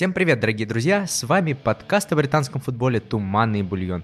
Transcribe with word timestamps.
Всем 0.00 0.14
привет, 0.14 0.40
дорогие 0.40 0.66
друзья! 0.66 1.06
С 1.06 1.24
вами 1.24 1.52
подкаст 1.52 2.10
о 2.10 2.16
британском 2.16 2.62
футболе 2.62 3.00
«Туманный 3.00 3.62
бульон». 3.62 4.02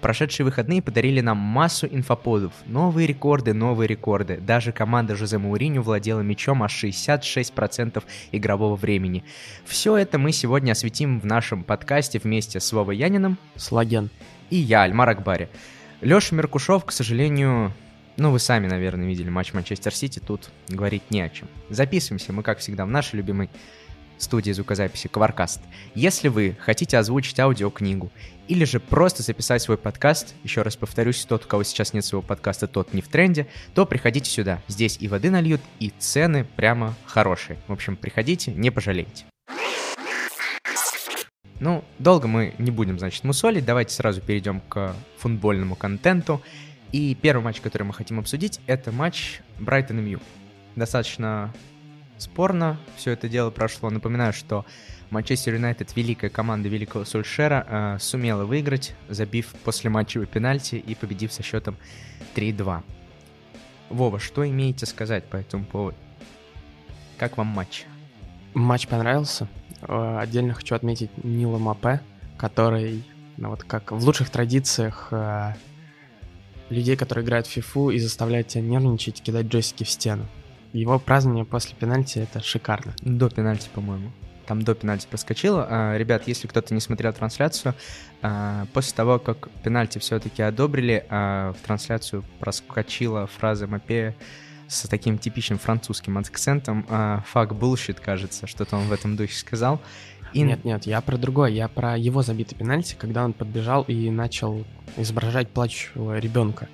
Прошедшие 0.00 0.46
выходные 0.46 0.80
подарили 0.80 1.20
нам 1.20 1.36
массу 1.36 1.86
инфоподов, 1.86 2.54
новые 2.64 3.06
рекорды, 3.06 3.52
новые 3.52 3.86
рекорды. 3.86 4.38
Даже 4.38 4.72
команда 4.72 5.14
Жозе 5.14 5.36
Мауриню 5.36 5.82
владела 5.82 6.22
мячом 6.22 6.62
аж 6.62 6.82
66% 6.82 8.02
игрового 8.32 8.76
времени. 8.76 9.24
Все 9.66 9.98
это 9.98 10.18
мы 10.18 10.32
сегодня 10.32 10.72
осветим 10.72 11.20
в 11.20 11.26
нашем 11.26 11.64
подкасте 11.64 12.18
вместе 12.18 12.58
с 12.58 12.72
Вовой 12.72 12.96
Яниным. 12.96 13.36
Слаген. 13.56 14.08
И 14.48 14.56
я, 14.56 14.84
Альмар 14.84 15.10
Акбари. 15.10 15.50
Леша 16.00 16.34
Меркушев, 16.34 16.86
к 16.86 16.92
сожалению, 16.92 17.74
ну, 18.16 18.30
вы 18.30 18.38
сами, 18.38 18.68
наверное, 18.68 19.06
видели 19.06 19.28
матч 19.28 19.52
Манчестер 19.52 19.94
Сити, 19.94 20.18
тут 20.18 20.48
говорить 20.68 21.10
не 21.10 21.20
о 21.20 21.28
чем. 21.28 21.48
Записываемся 21.68 22.32
мы, 22.32 22.42
как 22.42 22.60
всегда, 22.60 22.86
в 22.86 22.90
нашей 22.90 23.16
любимой 23.16 23.50
студии 24.18 24.52
звукозаписи 24.52 25.08
Коваркаст. 25.08 25.60
Если 25.94 26.28
вы 26.28 26.56
хотите 26.60 26.98
озвучить 26.98 27.38
аудиокнигу 27.38 28.10
или 28.48 28.64
же 28.64 28.80
просто 28.80 29.22
записать 29.22 29.62
свой 29.62 29.76
подкаст, 29.76 30.34
еще 30.44 30.62
раз 30.62 30.76
повторюсь, 30.76 31.24
тот, 31.24 31.44
у 31.44 31.48
кого 31.48 31.64
сейчас 31.64 31.92
нет 31.92 32.04
своего 32.04 32.22
подкаста, 32.22 32.66
тот 32.66 32.92
не 32.94 33.02
в 33.02 33.08
тренде, 33.08 33.46
то 33.74 33.86
приходите 33.86 34.30
сюда. 34.30 34.62
Здесь 34.68 34.96
и 35.00 35.08
воды 35.08 35.30
нальют, 35.30 35.60
и 35.80 35.92
цены 35.98 36.46
прямо 36.56 36.94
хорошие. 37.04 37.58
В 37.66 37.72
общем, 37.72 37.96
приходите, 37.96 38.52
не 38.52 38.70
пожалеете. 38.70 39.24
Ну, 41.58 41.82
долго 41.98 42.28
мы 42.28 42.54
не 42.58 42.70
будем, 42.70 42.98
значит, 42.98 43.24
мусолить. 43.24 43.64
Давайте 43.64 43.94
сразу 43.94 44.20
перейдем 44.20 44.60
к 44.60 44.94
футбольному 45.18 45.74
контенту. 45.74 46.42
И 46.92 47.14
первый 47.20 47.42
матч, 47.42 47.60
который 47.60 47.84
мы 47.84 47.94
хотим 47.94 48.18
обсудить, 48.18 48.60
это 48.66 48.92
матч 48.92 49.40
Брайтон 49.58 49.98
и 50.00 50.02
Мью. 50.02 50.20
Достаточно 50.76 51.52
спорно 52.18 52.78
все 52.96 53.12
это 53.12 53.28
дело 53.28 53.50
прошло. 53.50 53.90
Напоминаю, 53.90 54.32
что 54.32 54.64
Манчестер 55.10 55.54
Юнайтед, 55.54 55.94
великая 55.96 56.30
команда 56.30 56.68
великого 56.68 57.04
Сульшера, 57.04 57.66
э, 57.68 57.98
сумела 58.00 58.44
выиграть, 58.44 58.94
забив 59.08 59.54
после 59.64 59.88
матчевый 59.90 60.26
пенальти 60.26 60.76
и 60.76 60.94
победив 60.94 61.32
со 61.32 61.42
счетом 61.42 61.76
3-2. 62.34 62.82
Вова, 63.88 64.18
что 64.18 64.48
имеете 64.48 64.84
сказать 64.86 65.24
по 65.24 65.36
этому 65.36 65.64
поводу? 65.64 65.96
Как 67.18 67.36
вам 67.36 67.46
матч? 67.46 67.84
Матч 68.54 68.88
понравился. 68.88 69.48
Э, 69.82 70.18
отдельно 70.20 70.54
хочу 70.54 70.74
отметить 70.74 71.10
Нила 71.22 71.58
Мапе, 71.58 72.00
который, 72.36 73.04
ну 73.36 73.50
вот 73.50 73.62
как 73.62 73.92
в 73.92 74.04
лучших 74.04 74.30
традициях 74.30 75.08
э, 75.12 75.52
людей, 76.68 76.96
которые 76.96 77.24
играют 77.24 77.46
в 77.46 77.50
фифу 77.50 77.90
и 77.90 77.98
заставляют 77.98 78.48
тебя 78.48 78.62
нервничать, 78.62 79.22
кидать 79.22 79.46
джойстики 79.46 79.84
в 79.84 79.90
стену. 79.90 80.26
Его 80.76 80.98
празднование 80.98 81.46
после 81.46 81.74
пенальти 81.74 82.18
это 82.18 82.42
шикарно. 82.42 82.94
До 83.00 83.30
пенальти, 83.30 83.70
по-моему. 83.72 84.10
Там 84.46 84.62
до 84.62 84.74
пенальти 84.74 85.06
проскочило. 85.08 85.66
А, 85.68 85.96
ребят, 85.96 86.28
если 86.28 86.46
кто-то 86.46 86.74
не 86.74 86.80
смотрел 86.80 87.14
трансляцию, 87.14 87.74
а, 88.20 88.66
после 88.74 88.94
того, 88.94 89.18
как 89.18 89.48
пенальти 89.64 89.98
все-таки 89.98 90.42
одобрили, 90.42 91.04
а, 91.08 91.54
в 91.54 91.66
трансляцию 91.66 92.24
проскочила 92.40 93.26
фраза 93.26 93.66
Мапея 93.66 94.14
с 94.68 94.86
таким 94.86 95.16
типичным 95.16 95.58
французским 95.58 96.18
акцентом. 96.18 96.84
Фак 97.28 97.52
bullshit, 97.52 97.98
кажется, 98.00 98.46
что-то 98.46 98.76
он 98.76 98.88
в 98.88 98.92
этом 98.92 99.16
духе 99.16 99.34
сказал. 99.34 99.80
И... 100.32 100.42
Нет, 100.42 100.64
нет, 100.64 100.86
я 100.86 101.00
про 101.00 101.16
другое, 101.16 101.50
я 101.50 101.68
про 101.68 101.96
его 101.96 102.22
забитый 102.22 102.58
пенальти, 102.58 102.96
когда 102.98 103.24
он 103.24 103.32
подбежал 103.32 103.84
и 103.84 104.10
начал 104.10 104.64
изображать 104.96 105.48
плачущего 105.48 106.18
ребенка. 106.18 106.68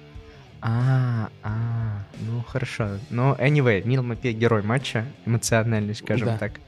А, 0.65 1.28
а, 1.43 2.03
ну 2.21 2.41
хорошо. 2.43 2.99
Но 3.11 3.34
anyway, 3.34 3.83
Нил 3.84 4.05
Мапе 4.05 4.33
герой 4.33 4.62
матча, 4.62 5.05
эмоциональный, 5.27 5.95
скажем 5.97 6.28
да. 6.28 6.39
так. 6.39 6.61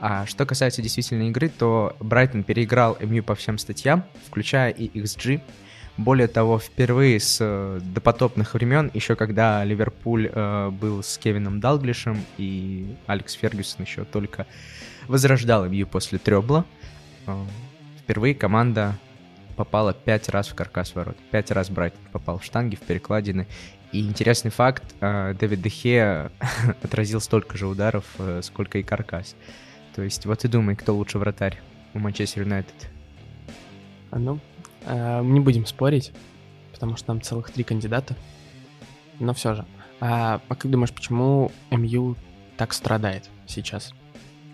А 0.00 0.26
что 0.26 0.44
касается 0.46 0.82
действительно 0.82 1.28
игры, 1.28 1.48
то 1.48 1.96
Брайтон 2.00 2.42
переиграл 2.42 2.96
МЮ 3.00 3.22
по 3.22 3.36
всем 3.36 3.56
статьям, 3.58 4.04
включая 4.26 4.70
и 4.70 4.88
XG. 5.00 5.40
Более 5.96 6.26
того, 6.26 6.58
впервые 6.58 7.20
с 7.20 7.38
э, 7.40 7.80
допотопных 7.82 8.54
времен, 8.54 8.90
еще 8.94 9.14
когда 9.14 9.62
Ливерпуль 9.62 10.30
э, 10.32 10.70
был 10.70 11.02
с 11.02 11.18
Кевином 11.18 11.60
Далглишем 11.60 12.24
и 12.38 12.96
Алекс 13.06 13.34
Фергюсон 13.34 13.84
еще 13.84 14.04
только 14.04 14.46
возрождал 15.06 15.66
МЮ 15.66 15.86
после 15.86 16.18
Требла, 16.18 16.64
э, 17.26 17.44
впервые 18.02 18.34
команда 18.34 18.96
попала 19.56 19.92
пять 19.92 20.28
раз 20.28 20.48
в 20.48 20.54
каркас 20.54 20.94
ворот. 20.94 21.16
Пять 21.30 21.50
раз 21.50 21.70
Брайтон 21.70 22.00
попал 22.12 22.38
в 22.38 22.44
штанги, 22.44 22.76
в 22.76 22.80
перекладины. 22.80 23.46
И 23.92 24.00
интересный 24.00 24.50
факт, 24.50 24.84
э, 25.00 25.34
Дэвид 25.38 25.62
Дехе 25.62 26.30
отразил 26.82 27.20
столько 27.20 27.58
же 27.58 27.66
ударов, 27.66 28.04
э, 28.18 28.40
сколько 28.42 28.78
и 28.78 28.82
каркас. 28.82 29.34
То 29.94 30.02
есть 30.02 30.26
вот 30.26 30.44
и 30.44 30.48
думай, 30.48 30.76
кто 30.76 30.94
лучше 30.94 31.18
вратарь 31.18 31.60
у 31.94 31.98
Манчестер 31.98 32.42
Юнайтед. 32.42 32.88
А 34.10 34.18
ну, 34.18 34.38
э, 34.86 35.22
не 35.24 35.40
будем 35.40 35.66
спорить, 35.66 36.12
потому 36.72 36.96
что 36.96 37.06
там 37.06 37.20
целых 37.20 37.50
три 37.50 37.64
кандидата. 37.64 38.16
Но 39.18 39.34
все 39.34 39.54
же. 39.54 39.66
А, 40.00 40.40
а 40.48 40.54
как 40.54 40.70
думаешь, 40.70 40.92
почему 40.92 41.52
МЮ 41.70 42.16
так 42.56 42.72
страдает 42.72 43.28
сейчас? 43.46 43.92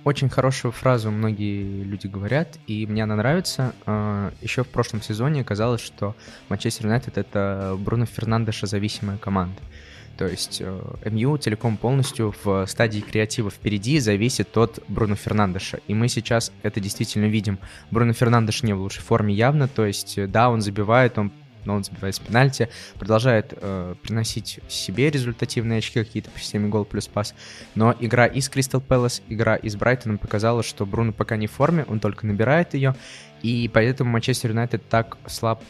Очень 0.07 0.29
хорошую 0.29 0.71
фразу 0.71 1.11
многие 1.11 1.83
люди 1.83 2.07
говорят, 2.07 2.61
и 2.69 2.87
мне 2.87 3.03
она 3.03 3.17
нравится. 3.17 3.75
А, 3.87 4.31
Еще 4.41 4.63
в 4.63 4.69
прошлом 4.69 5.03
сезоне 5.03 5.43
казалось, 5.43 5.81
что 5.81 6.15
Манчестер 6.49 6.87
Юнайтед— 6.87 7.19
это 7.19 7.77
Бруно 7.77 8.07
Фернандеша 8.07 8.69
зависимая 8.69 9.17
команда. 9.17 9.61
То 10.17 10.29
есть 10.29 10.63
э, 10.65 10.81
МЮ 11.11 11.37
целиком 11.39 11.77
полностью 11.77 12.33
в 12.45 12.67
стадии 12.67 13.01
креатива 13.01 13.51
впереди 13.51 13.99
зависит 13.99 14.57
от 14.57 14.79
Бруно 14.87 15.17
Фернандеша. 15.17 15.81
И 15.89 15.95
мы 15.95 16.07
сейчас 16.07 16.53
это 16.63 16.79
действительно 16.79 17.25
видим. 17.25 17.59
Бруно 17.91 18.13
Фернандеш 18.13 18.63
не 18.63 18.75
в 18.75 18.83
лучшей 18.83 19.03
форме 19.03 19.35
явно. 19.35 19.67
То 19.67 19.85
есть, 19.87 20.19
э, 20.19 20.29
да, 20.29 20.51
он 20.51 20.61
забивает, 20.61 21.19
он 21.19 21.33
но 21.67 21.75
он 21.75 21.85
забивает 21.85 22.15
с 22.15 22.19
пенальти, 22.19 22.69
продолжает 22.99 23.53
э, 23.57 23.95
приносить 24.03 24.61
себе 24.69 25.11
результативные 25.11 25.79
очки 25.79 26.03
какие-то 26.03 26.31
по 26.31 26.39
системе 26.39 26.69
гол 26.69 26.85
плюс 26.85 27.07
пас. 27.09 27.35
Но 27.75 27.95
игра 28.01 28.27
из 28.27 28.49
Кристал 28.49 28.81
Пэлас, 28.81 29.23
игра 29.29 29.57
из 29.57 29.77
Брайтона 29.77 30.19
показала, 30.19 30.63
что 30.63 30.87
Бруно 30.87 31.13
пока 31.13 31.37
не 31.37 31.47
в 31.47 31.53
форме, 31.53 31.85
он 31.89 32.01
только 32.01 32.27
набирает 32.27 32.75
ее, 32.75 32.95
и 33.43 33.71
поэтому 33.73 34.11
Манчестер 34.11 34.51
Юнайтед 34.51 34.89
так 34.89 35.19
слаб 35.27 35.63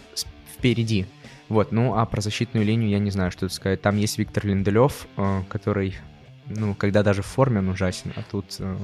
впереди. 0.57 1.07
Вот, 1.49 1.73
ну 1.73 1.97
а 1.97 2.05
про 2.07 2.21
защитную 2.21 2.67
линию 2.67 2.91
я 2.91 2.99
не 2.99 3.11
знаю, 3.11 3.31
что 3.31 3.49
сказать. 3.49 3.81
Там 3.81 3.97
есть 3.97 4.19
Виктор 4.19 4.47
Линделев, 4.47 5.07
э, 5.17 5.43
который, 5.49 5.97
ну, 6.47 6.75
когда 6.75 7.03
даже 7.03 7.23
в 7.23 7.27
форме 7.27 7.61
он 7.61 7.69
ужасен, 7.69 8.13
а 8.17 8.23
тут 8.29 8.57
э, 8.59 8.77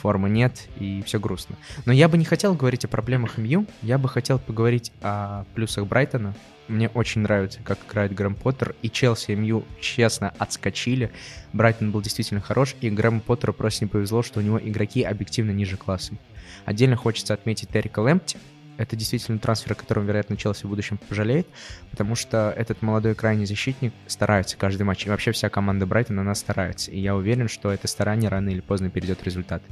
формы 0.00 0.30
нет, 0.30 0.68
и 0.78 1.02
все 1.04 1.20
грустно. 1.20 1.56
Но 1.84 1.92
я 1.92 2.08
бы 2.08 2.16
не 2.16 2.24
хотел 2.24 2.54
говорить 2.54 2.84
о 2.84 2.88
проблемах 2.88 3.38
МЮ, 3.38 3.66
я 3.82 3.98
бы 3.98 4.08
хотел 4.08 4.38
поговорить 4.38 4.92
о 5.02 5.44
плюсах 5.54 5.86
Брайтона. 5.86 6.34
Мне 6.68 6.88
очень 6.88 7.22
нравится, 7.22 7.60
как 7.64 7.78
играет 7.86 8.14
Грэм 8.14 8.34
Поттер, 8.34 8.74
и 8.80 8.90
Челси 8.90 9.32
и 9.32 9.34
МЮ 9.34 9.64
честно 9.80 10.32
отскочили. 10.38 11.10
Брайтон 11.52 11.90
был 11.90 12.00
действительно 12.00 12.40
хорош, 12.40 12.76
и 12.80 12.90
Грэму 12.90 13.20
Поттеру 13.20 13.52
просто 13.52 13.84
не 13.84 13.88
повезло, 13.88 14.22
что 14.22 14.40
у 14.40 14.42
него 14.42 14.58
игроки 14.58 15.02
объективно 15.02 15.50
ниже 15.50 15.76
классом. 15.76 16.18
Отдельно 16.64 16.96
хочется 16.96 17.34
отметить 17.34 17.68
Террика 17.70 18.00
Лэмпти, 18.00 18.38
это 18.80 18.96
действительно 18.96 19.38
трансфер, 19.38 19.72
о 19.72 19.74
котором, 19.74 20.06
вероятно, 20.06 20.38
Челси 20.38 20.64
в 20.64 20.70
будущем 20.70 20.96
пожалеет, 20.96 21.46
потому 21.90 22.14
что 22.14 22.52
этот 22.56 22.80
молодой 22.80 23.14
крайний 23.14 23.44
защитник 23.44 23.92
старается 24.06 24.56
каждый 24.56 24.84
матч, 24.84 25.06
и 25.06 25.10
вообще 25.10 25.32
вся 25.32 25.50
команда 25.50 25.84
Брайтона, 25.84 26.22
она 26.22 26.34
старается, 26.34 26.90
и 26.90 26.98
я 26.98 27.14
уверен, 27.14 27.48
что 27.48 27.70
это 27.70 27.86
старание 27.88 28.30
рано 28.30 28.48
или 28.48 28.60
поздно 28.60 28.88
перейдет 28.88 29.20
в 29.20 29.24
результат. 29.24 29.62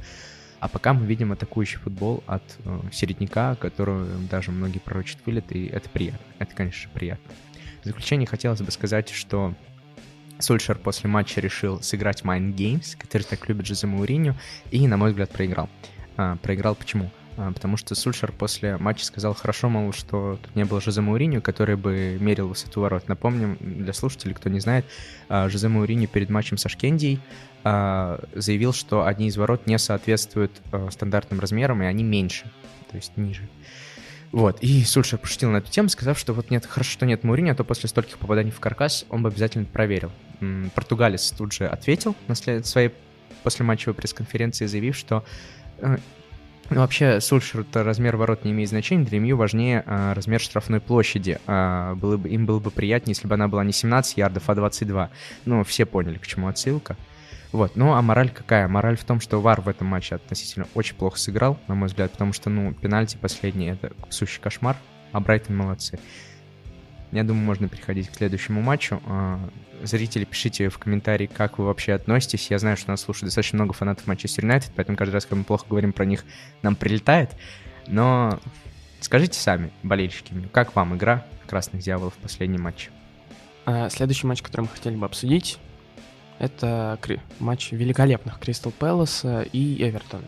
А 0.59 0.67
пока 0.67 0.93
мы 0.93 1.07
видим 1.07 1.31
атакующий 1.31 1.79
футбол 1.79 2.23
от 2.27 2.43
э, 2.65 2.79
середняка, 2.91 3.55
которого 3.55 4.05
даже 4.29 4.51
многие 4.51 4.79
пророчат 4.79 5.17
вылет, 5.25 5.51
и 5.53 5.65
это 5.67 5.89
приятно. 5.89 6.19
Это, 6.37 6.53
конечно, 6.53 6.91
приятно. 6.93 7.33
В 7.81 7.85
заключение 7.85 8.27
хотелось 8.27 8.61
бы 8.61 8.69
сказать, 8.69 9.09
что 9.09 9.55
Сульшер 10.37 10.77
после 10.77 11.09
матча 11.09 11.41
решил 11.41 11.81
сыграть 11.81 12.21
Mind 12.21 12.53
Games, 12.53 12.95
который 12.95 13.23
так 13.23 13.47
любит 13.49 13.65
Жозе 13.65 13.87
Мауриню, 13.87 14.35
и, 14.69 14.85
на 14.87 14.97
мой 14.97 15.11
взгляд, 15.11 15.31
проиграл. 15.31 15.69
А, 16.17 16.35
проиграл 16.35 16.75
почему? 16.75 17.09
А, 17.39 17.53
потому 17.53 17.77
что 17.77 17.95
Сульшер 17.95 18.33
после 18.33 18.75
матча 18.77 19.05
сказал 19.05 19.33
хорошо, 19.33 19.69
мол, 19.69 19.93
что 19.93 20.37
тут 20.43 20.55
не 20.57 20.65
было 20.65 20.81
Жозе 20.81 20.99
Мауриню, 20.99 21.41
который 21.41 21.77
бы 21.77 22.17
мерил 22.19 22.49
высоту 22.49 22.81
ворот. 22.81 23.07
Напомним, 23.07 23.57
для 23.61 23.93
слушателей, 23.93 24.33
кто 24.33 24.49
не 24.49 24.59
знает, 24.59 24.85
а, 25.29 25.47
Жозе 25.47 25.69
Мауриню 25.69 26.09
перед 26.09 26.29
матчем 26.29 26.57
со 26.57 26.67
Шкендией 26.67 27.21
а, 27.63 28.21
заявил, 28.35 28.73
что 28.73 29.05
одни 29.05 29.27
из 29.27 29.37
ворот 29.37 29.67
не 29.67 29.79
соответствуют 29.79 30.51
стандартным 30.91 31.39
размерам, 31.39 31.81
и 31.81 31.85
они 31.85 32.03
меньше, 32.03 32.51
то 32.91 32.97
есть 32.97 33.15
ниже. 33.15 33.47
Вот, 34.33 34.59
и 34.59 34.83
Сульшер 34.83 35.17
пошутил 35.17 35.49
на 35.49 35.57
эту 35.57 35.71
тему, 35.71 35.87
сказав, 35.87 36.19
что 36.19 36.33
вот 36.33 36.51
нет, 36.51 36.65
хорошо, 36.65 36.91
что 36.91 37.05
нет 37.05 37.23
Мауриню, 37.23 37.53
а 37.53 37.55
то 37.55 37.63
после 37.63 37.87
стольких 37.87 38.17
попаданий 38.17 38.51
в 38.51 38.59
каркас 38.59 39.05
он 39.09 39.23
бы 39.23 39.29
обязательно 39.29 39.65
проверил. 39.65 40.11
Португалец 40.75 41.31
тут 41.31 41.53
же 41.53 41.67
ответил 41.67 42.17
на 42.27 42.35
своей 42.35 42.91
послематчевой 43.43 43.95
пресс-конференции, 43.95 44.65
заявив, 44.65 44.97
что 44.97 45.23
э, 45.77 45.97
ну, 46.69 46.81
вообще, 46.81 47.19
Сульшер-то 47.19 47.83
размер 47.83 48.15
ворот 48.15 48.45
не 48.45 48.51
имеет 48.51 48.69
значения. 48.69 49.05
Для 49.05 49.19
МЮ 49.19 49.37
важнее 49.37 49.83
а, 49.85 50.13
размер 50.13 50.39
штрафной 50.39 50.79
площади. 50.79 51.39
А, 51.47 51.95
было 51.95 52.17
бы, 52.17 52.29
им 52.29 52.45
было 52.45 52.59
бы 52.59 52.71
приятнее, 52.71 53.15
если 53.15 53.27
бы 53.27 53.33
она 53.33 53.47
была 53.47 53.63
не 53.63 53.73
17 53.73 54.17
ярдов, 54.17 54.43
а 54.47 54.55
22. 54.55 55.09
Ну, 55.45 55.63
все 55.63 55.85
поняли, 55.85 56.17
к 56.17 56.27
чему 56.27 56.47
отсылка. 56.47 56.95
Вот, 57.51 57.75
ну 57.75 57.93
а 57.93 58.01
мораль 58.03 58.29
какая? 58.29 58.67
Мораль 58.67 58.95
в 58.95 59.03
том, 59.03 59.19
что 59.19 59.41
Вар 59.41 59.61
в 59.61 59.67
этом 59.67 59.87
матче 59.87 60.15
относительно 60.15 60.67
очень 60.75 60.95
плохо 60.95 61.17
сыграл, 61.17 61.57
на 61.67 61.73
мой 61.73 61.87
взгляд, 61.87 62.11
потому 62.11 62.31
что, 62.31 62.51
ну, 62.51 62.73
пенальти 62.73 63.17
последний— 63.17 63.67
это 63.71 63.91
сущий 64.09 64.39
кошмар, 64.39 64.77
а 65.11 65.19
Брайтон 65.19 65.57
молодцы. 65.57 65.99
Я 67.11 67.23
думаю, 67.23 67.43
можно 67.43 67.67
переходить 67.67 68.09
к 68.09 68.15
следующему 68.15 68.61
матчу. 68.61 69.01
А, 69.05 69.39
зрители, 69.81 70.25
пишите 70.25 70.69
в 70.69 70.77
комментарии, 70.77 71.25
как 71.25 71.57
вы 71.57 71.65
вообще 71.65 71.93
относитесь. 71.93 72.51
Я 72.51 72.59
знаю, 72.59 72.77
что 72.77 72.91
нас 72.91 73.01
слушает 73.01 73.25
достаточно 73.25 73.57
много 73.57 73.73
фанатов 73.73 74.05
Манчестер 74.05 74.43
Юнайтед, 74.45 74.71
поэтому 74.75 74.97
каждый 74.97 75.13
раз, 75.13 75.25
когда 75.25 75.37
мы 75.37 75.43
плохо 75.43 75.65
говорим 75.67 75.91
про 75.91 76.05
них, 76.05 76.23
нам 76.61 76.75
прилетает. 76.75 77.31
Но 77.87 78.39
скажите 78.99 79.39
сами, 79.39 79.71
болельщики, 79.81 80.33
как 80.51 80.75
вам 80.75 80.95
игра 80.95 81.25
Красных 81.47 81.81
Дьяволов 81.81 82.13
в 82.13 82.17
последнем 82.17 82.61
матче? 82.61 82.91
А, 83.65 83.89
следующий 83.89 84.27
матч, 84.27 84.43
который 84.43 84.61
мы 84.61 84.67
хотели 84.67 84.95
бы 84.95 85.05
обсудить, 85.05 85.57
это 86.37 86.99
матч 87.39 87.71
великолепных 87.71 88.39
Кристал 88.39 88.71
Пэласа 88.71 89.41
и 89.41 89.83
Эвертона. 89.83 90.25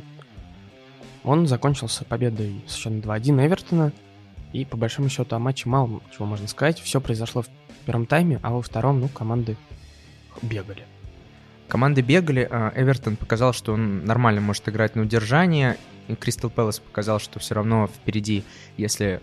Он 1.24 1.46
закончился 1.46 2.04
победой 2.04 2.64
с 2.68 2.76
счетом 2.76 3.00
2-1 3.00 3.46
Эвертона, 3.46 3.92
и 4.54 4.66
по 4.66 4.78
большому 4.78 5.10
счету 5.10 5.36
о 5.36 5.40
матче 5.40 5.70
мало 5.70 6.02
чего 6.16 6.26
можно 6.26 6.48
сказать. 6.48 6.80
Все 6.80 7.00
произошло 7.02 7.42
в 7.44 7.48
первом 7.86 8.06
тайме, 8.06 8.40
а 8.44 8.52
во 8.52 8.62
втором, 8.62 9.00
ну, 9.00 9.08
команды 9.08 9.58
бегали. 10.42 10.86
Команды 11.68 12.02
бегали, 12.02 12.48
а 12.50 12.74
Эвертон 12.76 13.16
показал, 13.16 13.54
что 13.54 13.74
он 13.74 14.04
нормально 14.06 14.42
может 14.42 14.68
играть 14.68 14.96
на 14.96 15.04
удержание, 15.04 15.78
и 16.08 16.16
Кристал 16.16 16.50
Пэлас 16.50 16.80
показал, 16.80 17.20
что 17.20 17.40
все 17.40 17.56
равно 17.56 17.88
впереди, 17.88 18.44
если 18.76 19.22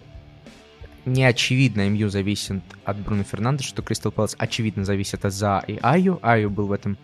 не 1.05 1.25
очевидно 1.25 1.89
МЮ 1.89 2.09
зависит 2.09 2.63
от 2.85 2.97
Бруно 2.99 3.25
Фернандеса, 3.25 3.69
что 3.69 3.83
Кристал 3.83 4.13
Пэлас 4.13 4.35
очевидно 4.39 4.85
зависит 4.85 5.25
от 5.25 5.33
За 5.33 5.63
и 5.67 5.79
Аю. 5.83 6.19
Аю 6.23 6.51
был 6.51 6.67
в 6.67 6.73
этом 6.73 6.97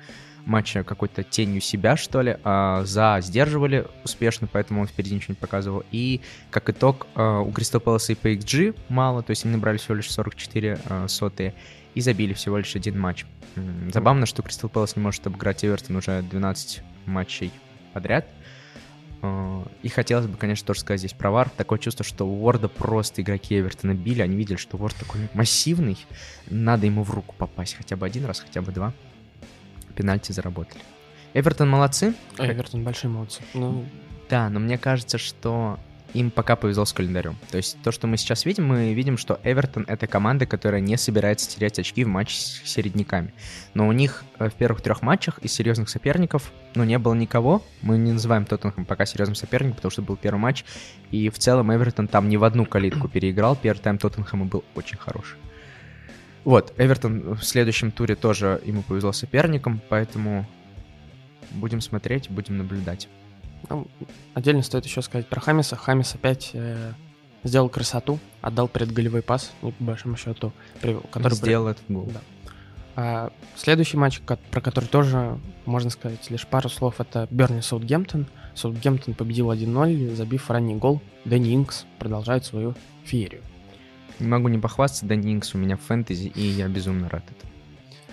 матче 0.46 0.84
какой-то 0.84 1.22
тенью 1.22 1.60
себя, 1.60 1.96
что 1.96 2.20
ли. 2.20 2.36
А 2.44 2.84
За 2.84 3.18
сдерживали 3.20 3.86
успешно, 4.04 4.48
поэтому 4.50 4.82
он 4.82 4.86
впереди 4.86 5.14
ничего 5.14 5.32
не 5.32 5.40
показывал. 5.40 5.84
И 5.90 6.20
как 6.50 6.70
итог, 6.70 7.06
а, 7.14 7.40
у 7.40 7.50
Кристал 7.50 7.80
Пэласа 7.80 8.12
и 8.12 8.14
по 8.14 8.28
XG 8.28 8.76
мало, 8.88 9.22
то 9.22 9.30
есть 9.30 9.44
они 9.44 9.54
набрали 9.54 9.78
всего 9.78 9.96
лишь 9.96 10.10
44 10.10 10.78
а, 10.86 11.08
сотые 11.08 11.54
и 11.94 12.00
забили 12.00 12.32
всего 12.32 12.58
лишь 12.58 12.74
один 12.76 12.98
матч. 12.98 13.24
Забавно, 13.92 14.26
что 14.26 14.42
Кристал 14.42 14.68
Пэлас 14.68 14.96
не 14.96 15.02
может 15.02 15.26
обыграть 15.26 15.64
Эвертон 15.64 15.96
уже 15.96 16.22
12 16.22 16.82
матчей 17.06 17.52
подряд. 17.92 18.26
А, 19.22 19.66
и 19.82 19.88
хотелось 19.88 20.26
бы, 20.26 20.36
конечно, 20.36 20.66
тоже 20.66 20.80
сказать 20.80 21.00
здесь 21.00 21.12
про 21.12 21.30
Вар. 21.30 21.48
Такое 21.50 21.78
чувство, 21.78 22.04
что 22.04 22.26
Уорда 22.26 22.68
просто 22.68 23.22
игроки 23.22 23.58
Эвертона 23.58 23.94
били. 23.94 24.22
Они 24.22 24.36
видели, 24.36 24.56
что 24.56 24.76
Уорд 24.76 24.96
такой 24.96 25.28
массивный. 25.32 25.96
Надо 26.50 26.86
ему 26.86 27.02
в 27.02 27.10
руку 27.10 27.34
попасть 27.38 27.74
хотя 27.74 27.96
бы 27.96 28.04
один 28.04 28.24
раз, 28.26 28.40
хотя 28.40 28.60
бы 28.60 28.72
два 28.72 28.92
пенальти 29.94 30.32
заработали. 30.32 30.82
Эвертон 31.34 31.68
молодцы. 31.68 32.14
Эвертон 32.38 32.84
большие 32.84 33.10
молодцы. 33.10 33.42
Ну... 33.54 33.84
Да, 34.28 34.48
но 34.48 34.60
мне 34.60 34.78
кажется, 34.78 35.18
что 35.18 35.78
им 36.14 36.30
пока 36.30 36.56
повезло 36.56 36.84
с 36.84 36.92
календарем. 36.92 37.36
То 37.50 37.56
есть 37.56 37.76
то, 37.82 37.92
что 37.92 38.06
мы 38.06 38.16
сейчас 38.16 38.44
видим, 38.44 38.66
мы 38.66 38.94
видим, 38.94 39.18
что 39.18 39.40
Эвертон— 39.42 39.84
это 39.88 40.06
команда, 40.06 40.46
которая 40.46 40.80
не 40.80 40.96
собирается 40.96 41.50
терять 41.50 41.78
очки 41.78 42.04
в 42.04 42.08
матче 42.08 42.36
с 42.36 42.62
середняками. 42.64 43.34
Но 43.74 43.88
у 43.88 43.92
них 43.92 44.24
э, 44.38 44.48
в 44.48 44.54
первых 44.54 44.80
трех 44.80 45.02
матчах 45.02 45.38
из 45.40 45.52
серьезных 45.52 45.88
соперников, 45.88 46.52
ну, 46.74 46.84
не 46.84 46.98
было 46.98 47.14
никого. 47.14 47.62
Мы 47.82 47.98
не 47.98 48.12
называем 48.12 48.46
Тоттенхэм 48.46 48.84
пока 48.84 49.04
серьезным 49.04 49.34
соперником, 49.34 49.76
потому 49.76 49.90
что 49.90 50.02
был 50.02 50.16
первый 50.16 50.38
матч. 50.38 50.64
И 51.10 51.28
в 51.28 51.38
целом 51.38 51.74
Эвертон 51.74 52.06
там 52.06 52.28
не 52.28 52.36
в 52.36 52.44
одну 52.44 52.64
калитку 52.64 53.08
переиграл. 53.08 53.56
Первый 53.56 53.80
тайм 53.80 53.98
Тоттенхэма 53.98 54.46
был 54.46 54.64
очень 54.74 54.96
хороший. 54.96 55.36
Вот, 56.44 56.74
Эвертон 56.76 57.34
в 57.34 57.42
следующем 57.42 57.90
туре 57.90 58.16
тоже 58.16 58.60
ему 58.64 58.82
повезло 58.82 59.12
соперником, 59.12 59.80
поэтому 59.88 60.46
будем 61.52 61.80
смотреть, 61.80 62.30
будем 62.30 62.58
наблюдать. 62.58 63.08
Ну, 63.70 63.86
отдельно 64.34 64.62
стоит 64.62 64.84
еще 64.84 65.00
сказать 65.00 65.26
про 65.26 65.40
Хамиса. 65.40 65.76
Хамис 65.76 66.14
опять 66.14 66.50
э, 66.52 66.92
сделал 67.44 67.70
красоту, 67.70 68.18
отдал 68.42 68.68
предголевой 68.68 69.22
пас, 69.22 69.52
и 69.62 69.70
по 69.70 69.84
большому 69.84 70.16
счету, 70.16 70.52
привел, 70.82 71.00
который 71.10 71.34
сделал 71.34 71.68
этот 71.68 71.84
гол. 71.88 72.10
Да. 72.12 72.20
А, 72.96 73.32
следующий 73.56 73.96
матч, 73.96 74.20
про 74.20 74.60
который 74.60 74.86
тоже 74.86 75.38
можно 75.64 75.90
сказать 75.90 76.30
лишь 76.30 76.46
пару 76.46 76.68
слов, 76.68 77.00
это 77.00 77.26
Берни 77.30 77.62
Саутгемптон. 77.62 78.26
Саутгемптон 78.54 79.14
победил 79.14 79.50
1-0, 79.50 80.14
забив 80.14 80.50
ранний 80.50 80.76
гол. 80.76 81.00
Дэнни 81.24 81.54
Инкс 81.54 81.86
продолжает 81.98 82.44
свою 82.44 82.74
феерию. 83.04 83.42
Не 84.20 84.28
могу 84.28 84.48
не 84.48 84.58
похвастаться, 84.58 85.06
Дэнни 85.06 85.32
Инкс 85.32 85.54
у 85.54 85.58
меня 85.58 85.76
в 85.76 85.80
фэнтези, 85.80 86.28
и 86.28 86.42
я 86.42 86.68
безумно 86.68 87.08
рад 87.08 87.24
этому. 87.24 87.52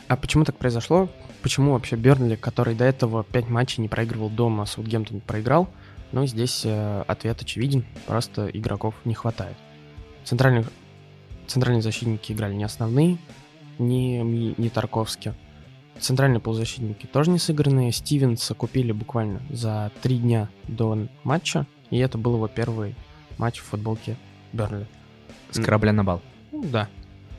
А 0.08 0.18
почему 0.18 0.44
так 0.44 0.58
произошло? 0.58 1.10
Почему 1.42 1.74
вообще 1.74 1.96
Бернли, 1.96 2.36
который 2.36 2.76
до 2.76 2.84
этого 2.86 3.24
5 3.24 3.50
матчей 3.50 3.82
не 3.82 3.88
проигрывал 3.88 4.30
дома, 4.30 4.66
Саутгемптон 4.66 5.22
проиграл? 5.22 5.70
Ну, 6.12 6.26
здесь 6.26 6.64
э, 6.66 7.04
ответ 7.08 7.42
очевиден, 7.42 7.86
просто 8.06 8.50
игроков 8.50 8.94
не 9.06 9.14
хватает. 9.14 9.56
Центральных, 10.26 10.70
центральные 11.48 11.82
защитники 11.82 12.34
играли 12.34 12.54
не 12.54 12.66
основные, 12.66 13.18
не, 13.80 14.22
не, 14.22 14.54
не 14.58 14.70
Тарковски. 14.70 15.34
Центральные 16.00 16.42
полузащитники 16.42 17.06
тоже 17.06 17.32
не 17.32 17.40
сыгранные. 17.40 17.92
Стивенса 17.92 18.54
купили 18.54 18.92
буквально 18.92 19.42
за 19.50 19.92
три 20.02 20.18
дня 20.18 20.50
до 20.68 21.08
матча, 21.24 21.66
и 21.90 21.98
это 21.98 22.18
был 22.18 22.36
его 22.36 22.48
первый 22.48 22.96
матч 23.38 23.60
в 23.60 23.64
футболке 23.64 24.18
Бернли. 24.52 24.88
С 25.52 25.60
корабля 25.60 25.94
на 25.94 26.04
бал. 26.04 26.22
Ну, 26.52 26.64
да. 26.64 26.90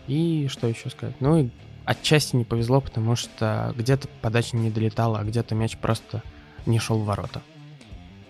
И 0.06 0.48
что 0.48 0.66
еще 0.66 0.90
сказать? 0.90 1.14
Ну 1.20 1.38
и 1.38 1.48
отчасти 1.84 2.36
не 2.36 2.44
повезло, 2.44 2.80
потому 2.80 3.16
что 3.16 3.72
где-то 3.76 4.08
подача 4.20 4.56
не 4.56 4.70
долетала, 4.70 5.20
а 5.20 5.24
где-то 5.24 5.54
мяч 5.54 5.76
просто 5.76 6.22
не 6.66 6.78
шел 6.78 6.98
в 6.98 7.04
ворота. 7.04 7.42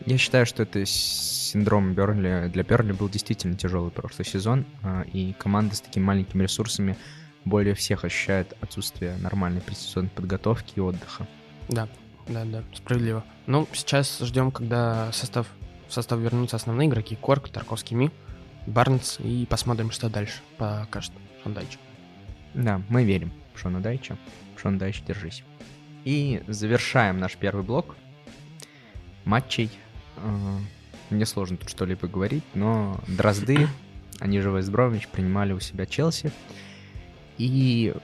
Я 0.07 0.19
считаю, 0.19 0.47
что 0.47 0.65
это 0.65 0.85
синдром 0.85 1.95
Бернли. 1.95 2.49
Для 2.53 2.63
Бернли 2.65 2.93
был 2.93 3.09
действительно 3.09 3.57
тяжелый 3.57 3.91
прошлый 3.91 4.27
сезон, 4.27 4.65
а, 4.83 5.03
и 5.13 5.33
команда 5.35 5.77
с 5.77 5.81
такими 5.81 6.03
маленькими 6.03 6.43
ресурсами 6.43 6.97
более 7.45 7.75
всех 7.75 8.05
ощущает 8.05 8.57
отсутствие 8.61 9.17
нормальной 9.19 9.61
предсезонной 9.61 10.11
подготовки 10.11 10.75
и 10.77 10.81
отдыха. 10.81 11.27
Да, 11.69 11.89
да, 12.29 12.45
да, 12.45 12.63
справедливо. 12.75 13.25
Ну, 13.47 13.69
сейчас 13.73 14.19
ждем, 14.21 14.51
когда 14.51 15.13
состав, 15.13 15.47
в 15.89 15.93
состав 15.93 16.19
вернутся 16.19 16.57
основные 16.57 16.89
игроки. 16.89 17.17
Корк, 17.17 17.49
Тарковский, 17.49 17.97
Ми. 17.97 18.11
Барнс 18.67 19.19
и 19.21 19.47
посмотрим, 19.49 19.91
что 19.91 20.09
дальше 20.09 20.41
покажет 20.57 21.13
Шон 21.43 21.55
Дайч. 21.55 21.79
Да, 22.55 22.81
мы 22.89 23.05
верим 23.05 23.33
в 23.55 23.59
Шона 23.59 23.81
Дайча. 23.81 24.17
Шон 24.57 24.79
Дайч, 24.79 25.03
держись. 25.03 25.43
И 26.05 26.43
завершаем 26.47 27.19
наш 27.19 27.37
первый 27.37 27.65
блок 27.65 27.97
матчей. 29.25 29.71
А, 30.17 30.59
мне 31.11 31.27
сложно 31.27 31.57
тут 31.57 31.71
что-либо 31.71 32.07
говорить, 32.07 32.45
но 32.55 33.01
Дрозды, 33.09 33.69
они 34.21 34.41
же 34.41 34.51
Вестбромвич, 34.51 35.09
принимали 35.09 35.53
у 35.53 35.61
себя 35.61 35.87
Челси. 35.87 36.33
И 37.39 37.95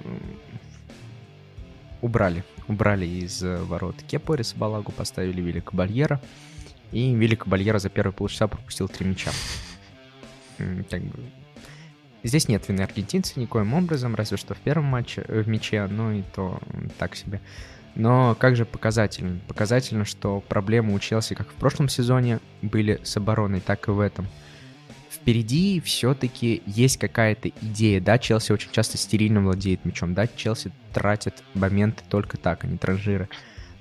убрали. 2.03 2.45
Убрали 2.67 3.07
из 3.07 3.43
ворот 3.43 3.97
Кепорис 4.03 4.55
Балагу, 4.55 4.93
поставили 4.93 5.41
Вилли 5.41 5.61
Кабальера. 5.61 6.21
И 6.91 7.15
Вилли 7.15 7.35
Кабальера 7.35 7.79
за 7.79 7.91
первые 7.91 8.15
полчаса 8.15 8.49
пропустил 8.49 8.89
три 8.89 9.07
мяча 9.07 9.31
как 10.91 11.03
бы... 11.03 11.19
Здесь 12.25 12.49
нет 12.49 12.69
вины 12.69 12.83
аргентинца 12.83 13.39
никоим 13.39 13.75
образом, 13.75 14.15
разве 14.15 14.37
что 14.37 14.55
в 14.55 14.59
первом 14.59 14.87
матче, 14.87 15.25
э, 15.29 15.41
в 15.41 15.49
мяче, 15.49 15.87
ну 15.87 16.13
и 16.13 16.23
то 16.35 16.61
так 16.99 17.15
себе. 17.15 17.41
Но 17.95 18.37
как 18.39 18.57
же 18.57 18.65
показательно? 18.65 19.41
Показательно, 19.49 20.05
что 20.05 20.41
проблемы 20.41 20.95
у 20.95 20.99
Челси 20.99 21.35
как 21.35 21.49
в 21.49 21.55
прошлом 21.55 21.89
сезоне 21.89 22.41
были 22.63 23.01
с 23.03 23.17
обороной, 23.17 23.61
так 23.61 23.89
и 23.89 23.91
в 23.91 24.01
этом. 24.01 24.27
Впереди 25.11 25.81
все-таки 25.81 26.63
есть 26.67 26.97
какая-то 26.99 27.51
идея, 27.61 28.01
да, 28.01 28.19
Челси 28.19 28.53
очень 28.53 28.71
часто 28.71 28.99
стерильно 28.99 29.41
владеет 29.41 29.85
мячом, 29.85 30.15
да, 30.15 30.27
Челси 30.27 30.73
тратит 30.93 31.43
моменты 31.55 32.03
только 32.09 32.37
так, 32.37 32.65
а 32.65 32.67
не 32.67 32.79
транжиры 32.79 33.29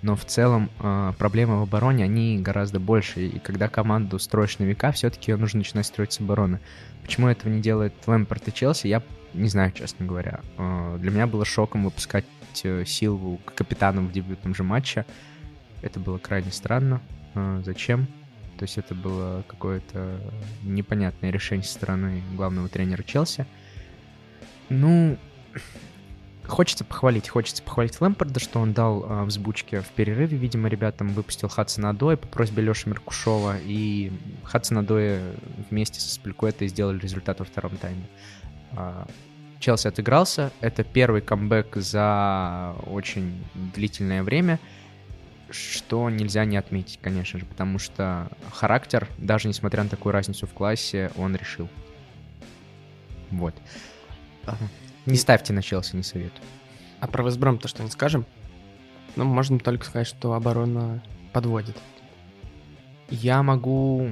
но 0.02 0.16
в 0.16 0.26
целом 0.26 0.70
э, 0.80 1.14
проблемы 1.18 1.60
в 1.60 1.64
обороне, 1.64 2.04
они 2.04 2.40
гораздо 2.40 2.80
больше, 2.80 3.26
и 3.28 3.40
когда 3.40 3.68
команду 3.68 4.20
строишь 4.20 4.60
на 4.60 4.64
века, 4.64 4.92
все-таки 4.92 5.32
ее 5.32 5.38
нужно 5.38 5.60
начинать 5.60 5.88
строить 5.88 6.14
с 6.14 6.20
обороны. 6.20 6.60
Почему 7.02 7.28
этого 7.28 7.52
не 7.52 7.62
делает 7.62 7.94
Лэмпорт 8.06 8.48
и 8.48 8.54
Челси, 8.54 8.88
я 8.88 9.02
не 9.34 9.50
знаю, 9.50 9.72
честно 9.72 10.06
говоря. 10.06 10.42
Э, 10.58 10.98
для 11.00 11.12
меня 11.12 11.28
было 11.28 11.46
шоком 11.46 11.86
выпускать 11.86 12.26
э, 12.64 12.86
Силву 12.86 13.40
капитаном 13.56 14.08
в 14.08 14.12
дебютном 14.12 14.54
же 14.54 14.64
матче. 14.64 15.06
Это 15.82 16.00
было 16.00 16.18
крайне 16.18 16.52
странно. 16.52 17.02
Э, 17.34 17.62
зачем? 17.66 18.08
То 18.58 18.64
есть 18.64 18.78
это 18.78 18.96
было 18.96 19.44
какое-то 19.48 20.20
непонятное 20.64 21.30
решение 21.30 21.64
со 21.64 21.74
стороны 21.74 22.24
главного 22.36 22.68
тренера 22.70 23.04
Челси. 23.04 23.46
Ну, 24.70 25.18
Хочется 26.48 26.86
похвалить, 26.86 27.28
хочется 27.28 27.62
похвалить 27.62 28.00
Лэмпорда, 28.00 28.40
что 28.40 28.60
он 28.60 28.72
дал 28.72 29.04
э, 29.04 29.24
взбучки 29.26 29.82
в 29.82 29.90
перерыве, 29.90 30.38
видимо, 30.38 30.70
ребятам 30.70 31.10
выпустил 31.10 31.50
Хадсона 31.50 31.90
Адоя 31.90 32.16
по 32.16 32.28
просьбе 32.28 32.64
Леши 32.64 32.88
Меркушова, 32.90 33.58
и 33.60 34.14
Хадсон 34.44 34.80
Адоя 34.80 35.22
вместе 35.70 36.00
со 36.00 36.10
Спилькуэтой 36.10 36.70
сделали 36.70 37.00
результат 37.00 37.40
во 37.40 37.46
втором 37.46 37.76
тайме. 37.78 38.08
Э, 38.72 39.06
Челси 39.60 39.88
отыгрался, 39.88 40.52
это 40.62 40.84
первый 40.84 41.22
камбэк 41.22 41.76
за 41.78 42.76
очень 42.86 43.44
длительное 43.76 44.24
время, 44.24 44.60
что 45.50 46.10
нельзя 46.10 46.46
не 46.46 46.58
отметить, 46.58 47.00
конечно 47.02 47.40
же, 47.40 47.46
потому 47.46 47.80
что 47.80 48.30
характер, 48.54 49.10
даже 49.18 49.48
несмотря 49.48 49.84
на 49.84 49.90
такую 49.90 50.14
разницу 50.14 50.48
в 50.48 50.54
классе, 50.54 51.12
он 51.18 51.36
решил. 51.36 51.68
Вот. 53.32 53.56
Не 55.08 55.16
ставьте 55.16 55.54
на 55.54 55.62
Челси, 55.62 55.96
не 55.96 56.04
советую. 56.04 56.46
А 57.00 57.08
про 57.08 57.24
Весбром-то 57.24 57.70
что 57.70 57.82
не 57.82 57.90
скажем? 57.90 58.26
Ну, 59.16 59.24
можно 59.24 59.58
только 59.58 59.86
сказать, 59.86 60.06
что 60.06 60.34
оборона 60.34 61.02
подводит. 61.32 61.78
Я 63.10 63.42
могу 63.42 64.12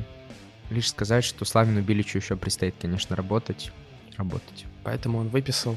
лишь 0.70 0.90
сказать, 0.90 1.26
что 1.26 1.44
Славину 1.44 1.82
Биличу 1.82 2.18
еще 2.18 2.38
предстоит, 2.38 2.76
конечно, 2.80 3.16
работать. 3.16 3.74
Работать. 4.16 4.66
Поэтому 4.84 5.20
он 5.20 5.28
выписал 5.28 5.76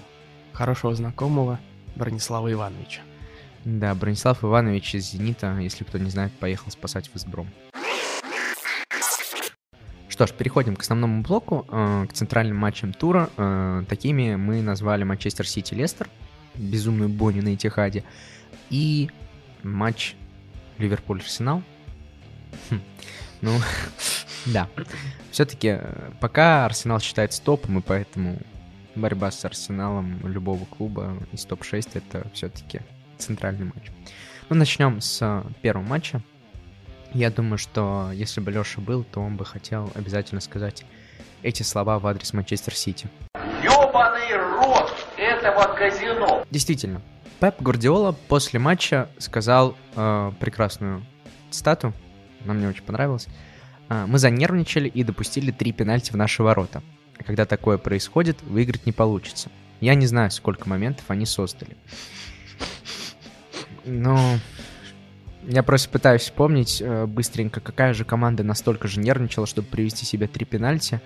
хорошего 0.52 0.94
знакомого 0.94 1.58
Бронислава 1.96 2.52
Ивановича. 2.52 3.00
Да, 3.64 3.94
Бронислав 3.96 4.44
Иванович 4.44 4.94
из 4.94 5.10
«Зенита», 5.10 5.58
если 5.58 5.82
кто 5.82 5.98
не 5.98 6.10
знает, 6.10 6.32
поехал 6.34 6.70
спасать 6.70 7.10
Весбром. 7.12 7.48
Что 10.18 10.26
ж, 10.26 10.32
переходим 10.32 10.74
к 10.74 10.80
основному 10.80 11.22
блоку, 11.22 11.64
э, 11.68 12.06
к 12.08 12.12
центральным 12.12 12.56
матчам 12.56 12.92
тура. 12.92 13.30
Э, 13.36 13.84
такими 13.88 14.34
мы 14.34 14.62
назвали 14.62 15.04
Манчестер 15.04 15.46
Сити-Лестер, 15.46 16.08
безумную 16.56 17.08
бойню 17.08 17.40
на 17.40 17.54
Этихаде, 17.54 18.02
и 18.68 19.10
матч 19.62 20.16
Ливерпуль-Арсенал. 20.78 21.62
Хм. 22.68 22.80
Ну, 23.42 23.60
да. 24.46 24.68
Все-таки 25.30 25.76
э, 25.78 26.10
пока 26.20 26.64
Арсенал 26.64 26.98
считается 26.98 27.40
топом, 27.40 27.78
и 27.78 27.80
поэтому 27.80 28.40
борьба 28.96 29.30
с 29.30 29.44
Арсеналом 29.44 30.26
любого 30.26 30.64
клуба 30.64 31.16
из 31.30 31.44
топ-6 31.44 31.90
это 31.94 32.28
все-таки 32.34 32.80
центральный 33.18 33.66
матч. 33.66 33.92
Ну, 34.48 34.56
начнем 34.56 35.00
с 35.00 35.44
первого 35.62 35.84
матча. 35.84 36.24
Я 37.14 37.30
думаю, 37.30 37.58
что 37.58 38.10
если 38.12 38.40
бы 38.40 38.50
Леша 38.50 38.80
был, 38.80 39.04
то 39.04 39.20
он 39.20 39.36
бы 39.36 39.44
хотел 39.44 39.90
обязательно 39.94 40.40
сказать 40.40 40.84
эти 41.42 41.62
слова 41.62 41.98
в 41.98 42.06
адрес 42.06 42.32
Манчестер 42.32 42.74
Сити. 42.74 43.08
Ёбаный 43.62 44.36
рот 44.36 44.92
этого 45.16 45.74
казино! 45.74 46.44
Действительно, 46.50 47.00
Пеп 47.40 47.60
Гвардиола 47.60 48.12
после 48.12 48.58
матча 48.58 49.08
сказал 49.18 49.76
э, 49.94 50.32
прекрасную 50.40 51.04
стату, 51.50 51.94
она 52.44 52.54
мне 52.54 52.68
очень 52.68 52.82
понравилась. 52.82 53.26
Э, 53.88 54.04
Мы 54.06 54.18
занервничали 54.18 54.88
и 54.88 55.02
допустили 55.02 55.50
три 55.50 55.72
пенальти 55.72 56.12
в 56.12 56.16
наши 56.16 56.42
ворота. 56.42 56.82
Когда 57.24 57.46
такое 57.46 57.78
происходит, 57.78 58.42
выиграть 58.42 58.86
не 58.86 58.92
получится. 58.92 59.50
Я 59.80 59.94
не 59.94 60.06
знаю, 60.06 60.30
сколько 60.30 60.68
моментов 60.68 61.04
они 61.08 61.26
создали. 61.26 61.76
Но 63.84 64.38
я 65.48 65.62
просто 65.62 65.88
пытаюсь 65.88 66.22
вспомнить 66.22 66.82
э, 66.82 67.06
быстренько, 67.06 67.60
какая 67.60 67.94
же 67.94 68.04
команда 68.04 68.44
настолько 68.44 68.86
же 68.86 69.00
нервничала, 69.00 69.46
чтобы 69.46 69.66
привести 69.68 70.04
себе 70.04 70.26
три 70.26 70.44
пенальти. 70.44 71.00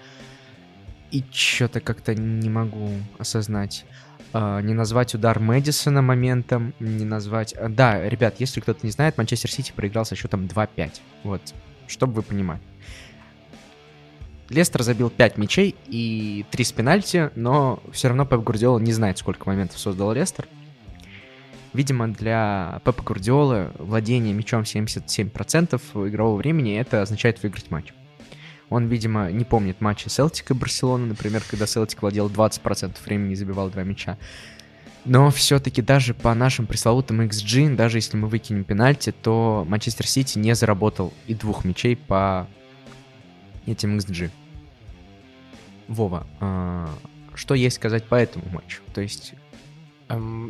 И 1.12 1.22
что-то 1.30 1.80
как-то 1.80 2.14
не 2.16 2.50
могу 2.50 2.90
осознать. 3.18 3.84
Э, 4.32 4.60
не 4.60 4.74
назвать 4.74 5.14
удар 5.14 5.38
Мэдисона 5.38 6.02
моментом, 6.02 6.74
не 6.80 7.04
назвать... 7.04 7.54
Э, 7.56 7.68
да, 7.68 8.08
ребят, 8.08 8.34
если 8.40 8.58
кто-то 8.58 8.84
не 8.84 8.90
знает, 8.90 9.16
Манчестер 9.16 9.48
Сити 9.48 9.72
проиграл 9.76 10.04
со 10.04 10.16
счетом 10.16 10.46
2-5. 10.46 11.00
Вот, 11.22 11.40
чтобы 11.86 12.14
вы 12.14 12.22
понимали. 12.22 12.60
Лестер 14.48 14.82
забил 14.82 15.08
5 15.08 15.38
мячей 15.38 15.76
и 15.86 16.44
3 16.50 16.64
с 16.64 16.72
пенальти, 16.72 17.30
но 17.36 17.80
все 17.92 18.08
равно 18.08 18.26
Пеп 18.26 18.40
Гвардиола 18.40 18.80
не 18.80 18.92
знает, 18.92 19.18
сколько 19.18 19.48
моментов 19.48 19.78
создал 19.78 20.12
Лестер. 20.12 20.48
Видимо, 21.72 22.08
для 22.08 22.80
Пепа 22.84 23.02
Гвардиолы 23.02 23.70
владение 23.78 24.34
мячом 24.34 24.62
77% 24.62 26.08
игрового 26.08 26.36
времени 26.36 26.76
это 26.76 27.02
означает 27.02 27.42
выиграть 27.42 27.70
матч. 27.70 27.92
Он, 28.68 28.86
видимо, 28.86 29.30
не 29.30 29.44
помнит 29.44 29.80
матчи 29.80 30.08
Селтика 30.08 30.54
и 30.54 30.56
Барселоны, 30.56 31.06
например, 31.06 31.42
когда 31.48 31.66
Селтик 31.66 32.02
владел 32.02 32.28
20% 32.28 32.96
времени 33.04 33.32
и 33.32 33.36
забивал 33.36 33.70
два 33.70 33.84
мяча. 33.84 34.18
Но 35.04 35.30
все-таки 35.30 35.82
даже 35.82 36.14
по 36.14 36.32
нашим 36.32 36.66
пресловутым 36.66 37.22
XG, 37.22 37.74
даже 37.74 37.98
если 37.98 38.16
мы 38.16 38.28
выкинем 38.28 38.64
пенальти, 38.64 39.10
то 39.10 39.66
Манчестер 39.68 40.06
Сити 40.06 40.38
не 40.38 40.54
заработал 40.54 41.12
и 41.26 41.34
двух 41.34 41.64
мячей 41.64 41.96
по 41.96 42.46
этим 43.66 43.98
XG. 43.98 44.30
Вова, 45.88 46.26
а, 46.40 46.88
что 47.34 47.54
есть 47.54 47.76
сказать 47.76 48.04
по 48.04 48.14
этому 48.14 48.44
матчу? 48.50 48.80
То 48.94 49.00
есть 49.00 49.34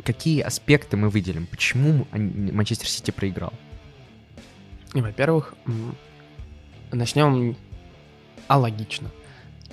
какие 0.03 0.41
аспекты 0.41 0.97
мы 0.97 1.09
выделим? 1.09 1.47
Почему 1.47 2.07
Манчестер 2.11 2.87
Сити 2.87 3.11
проиграл? 3.11 3.53
Во-первых, 4.93 5.55
начнем 6.91 7.55
алогично. 8.47 9.09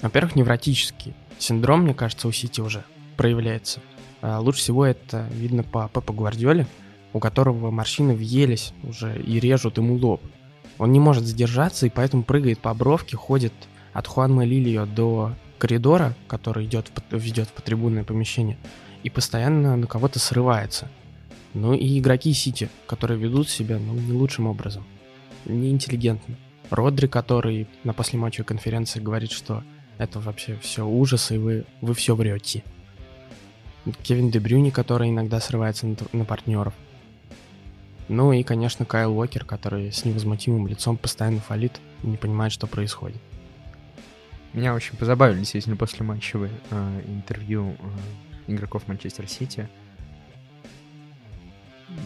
Во-первых, 0.02 0.36
невротический 0.36 1.14
синдром, 1.38 1.82
мне 1.82 1.94
кажется, 1.94 2.28
у 2.28 2.32
Сити 2.32 2.60
уже 2.60 2.84
проявляется. 3.16 3.80
А 4.22 4.40
лучше 4.40 4.60
всего 4.60 4.84
это 4.84 5.28
видно 5.32 5.62
по 5.62 5.88
Пепу 5.88 6.12
Гвардиоле, 6.12 6.66
у 7.12 7.18
которого 7.18 7.70
морщины 7.70 8.14
въелись 8.14 8.72
уже 8.82 9.20
и 9.20 9.40
режут 9.40 9.78
ему 9.78 9.94
лоб. 9.96 10.22
Он 10.78 10.92
не 10.92 11.00
может 11.00 11.24
сдержаться 11.24 11.86
и 11.86 11.90
поэтому 11.90 12.22
прыгает 12.22 12.60
по 12.60 12.72
бровке, 12.72 13.16
ходит 13.16 13.52
от 13.92 14.06
Хуанма 14.06 14.44
Лилио 14.44 14.86
до 14.86 15.32
коридора, 15.58 16.14
который 16.26 16.64
идет 16.64 16.90
ведет 17.10 17.48
в 17.48 17.52
потрибунное 17.52 18.04
помещение, 18.04 18.56
и 19.02 19.10
постоянно 19.10 19.76
на 19.76 19.86
кого-то 19.86 20.18
срывается. 20.18 20.88
Ну 21.54 21.74
и 21.74 21.98
игроки 21.98 22.32
Сити, 22.32 22.68
которые 22.86 23.18
ведут 23.18 23.48
себя 23.48 23.78
ну, 23.78 23.94
не 23.94 24.12
лучшим 24.12 24.46
образом. 24.46 24.84
Неинтеллигентно. 25.46 26.36
Родри, 26.70 27.06
который 27.06 27.66
на 27.82 27.92
послематчевой 27.92 28.46
конференции 28.46 29.00
говорит, 29.00 29.32
что 29.32 29.64
это 29.98 30.20
вообще 30.20 30.56
все 30.62 30.86
ужас, 30.86 31.32
и 31.32 31.38
вы, 31.38 31.64
вы 31.80 31.94
все 31.94 32.14
врете. 32.14 32.62
Кевин 34.02 34.30
Дебрюни, 34.30 34.70
который 34.70 35.08
иногда 35.08 35.40
срывается 35.40 35.86
на, 35.86 35.96
на 36.12 36.24
партнеров. 36.24 36.74
Ну 38.08 38.32
и, 38.32 38.42
конечно, 38.42 38.84
Кайл 38.84 39.16
Уокер, 39.16 39.44
который 39.44 39.92
с 39.92 40.04
невозмутимым 40.04 40.66
лицом 40.66 40.96
постоянно 40.96 41.40
фалит 41.40 41.80
и 42.02 42.06
не 42.06 42.16
понимает, 42.16 42.52
что 42.52 42.66
происходит. 42.66 43.20
Меня 44.52 44.74
очень 44.74 44.96
позабавили, 44.96 45.38
действительно, 45.38 45.76
после 45.76 46.04
матчевые 46.04 46.50
э, 46.70 47.02
интервью 47.06 47.76
э, 47.78 47.84
игроков 48.46 48.88
Манчестер 48.88 49.28
Сити. 49.28 49.68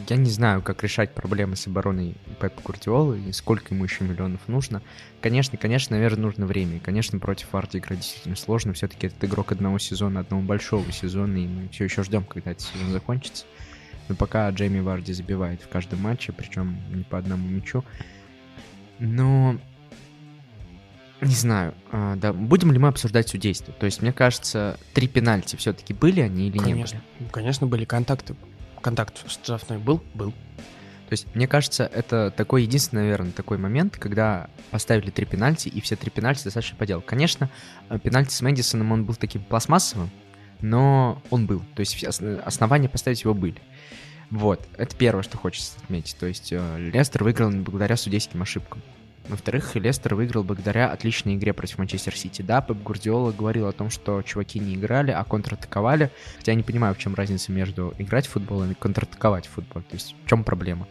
Я 0.09 0.17
не 0.17 0.31
знаю, 0.31 0.63
как 0.63 0.83
решать 0.83 1.15
проблемы 1.15 1.57
с 1.57 1.67
обороной 1.67 2.17
Пепа 2.41 2.61
Гвардиолы 2.63 3.21
и 3.21 3.33
сколько 3.33 3.75
ему 3.75 3.85
еще 3.85 4.05
миллионов 4.05 4.41
нужно. 4.49 4.83
Конечно, 5.21 5.59
конечно, 5.59 5.97
наверное, 5.97 6.23
нужно 6.23 6.47
время. 6.47 6.77
И, 6.77 6.81
конечно, 6.81 7.19
против 7.19 7.55
Арти 7.55 7.79
играть 7.79 8.01
действительно 8.01 8.37
сложно. 8.37 8.73
Все-таки 8.73 9.09
этот 9.09 9.23
игрок 9.25 9.53
одного 9.53 9.79
сезона, 9.79 10.21
одного 10.21 10.43
большого 10.43 10.91
сезона, 10.91 11.37
и 11.37 11.47
мы 11.47 11.69
все 11.69 11.85
еще 11.85 12.03
ждем, 12.03 12.25
когда 12.25 12.53
этот 12.53 12.67
сезон 12.67 12.91
закончится. 12.93 13.45
Но 14.09 14.15
пока 14.15 14.49
Джейми 14.51 14.81
Варди 14.81 15.13
забивает 15.13 15.63
в 15.63 15.69
каждом 15.69 16.01
матче, 16.01 16.33
причем 16.33 16.79
не 16.91 17.05
по 17.05 17.19
одному 17.19 17.47
мячу. 17.49 17.85
Но 18.99 19.59
не 21.21 21.35
знаю, 21.35 21.75
а, 21.91 22.17
да, 22.17 22.33
будем 22.33 22.73
ли 22.73 22.79
мы 22.79 22.89
обсуждать 22.89 23.29
судейство? 23.29 23.73
То 23.73 23.87
есть, 23.87 24.03
мне 24.03 24.13
кажется, 24.13 24.79
три 24.93 25.09
пенальти 25.09 25.57
все-таки 25.57 25.95
были 25.95 26.21
они 26.21 26.49
или 26.49 26.59
конечно, 26.59 26.97
не 26.97 27.03
были? 27.21 27.31
Конечно, 27.31 27.67
были 27.67 27.85
контакты. 27.85 28.37
Контакт 28.81 29.29
штрафной 29.31 29.79
был? 29.79 30.03
Был. 30.15 30.33
То 30.33 31.13
есть, 31.13 31.27
мне 31.35 31.47
кажется, 31.47 31.85
это 31.85 32.33
такой 32.37 32.63
единственный, 32.63 33.03
наверное, 33.03 33.33
такой 33.33 33.59
момент, 33.59 33.97
когда 33.99 34.49
поставили 34.71 35.11
три 35.11 35.27
пенальти, 35.27 35.69
и 35.69 35.81
все 35.81 35.97
три 35.97 36.11
пенальти 36.11 36.45
достаточно 36.45 36.77
по 36.77 36.87
делу. 36.87 37.03
Конечно, 37.03 37.51
э, 37.89 37.99
пенальти 37.99 38.33
с 38.33 38.41
Мэдисоном, 38.41 38.93
он 38.93 39.05
был 39.05 39.15
таким 39.15 39.45
пластмассовым, 39.45 40.11
но 40.61 41.23
он 41.31 41.47
был. 41.47 41.63
То 41.75 41.81
есть, 41.81 42.03
основания 42.05 42.89
поставить 42.89 43.23
его 43.23 43.35
были. 43.35 43.61
Вот, 44.31 44.67
это 44.77 44.97
первое, 44.97 45.23
что 45.23 45.37
хочется 45.37 45.77
отметить. 45.83 46.17
То 46.19 46.27
есть, 46.27 46.53
э, 46.53 46.79
Лестер 46.79 47.23
выиграл 47.23 47.51
благодаря 47.51 47.97
судейским 47.97 48.43
ошибкам. 48.43 48.83
Во-вторых, 49.29 49.75
Лестер 49.77 50.15
выиграл 50.15 50.45
благодаря 50.45 50.91
отличной 50.91 51.37
игре 51.37 51.55
против 51.55 51.79
Манчестер 51.79 52.15
Сити. 52.15 52.43
Да, 52.43 52.61
Пеп 52.61 52.83
Гвардиола 52.83 53.33
говорил 53.33 53.67
о 53.67 53.73
том, 53.73 53.89
что 53.89 54.21
чуваки 54.23 54.59
не 54.59 54.75
играли, 54.75 55.13
а 55.13 55.25
контратаковали. 55.25 56.11
Хотя 56.37 56.53
я 56.53 56.57
не 56.57 56.63
понимаю, 56.63 56.95
в 56.95 56.99
чем 56.99 57.15
разница 57.15 57.51
между 57.51 57.95
играть 57.99 58.27
в 58.27 58.31
футбол 58.33 58.65
и 58.65 58.75
контратаковать 58.75 59.47
в 59.47 59.51
футбол. 59.51 59.83
То 59.83 59.95
есть 59.95 60.15
в 60.25 60.29
чем 60.29 60.45
проблема? 60.45 60.87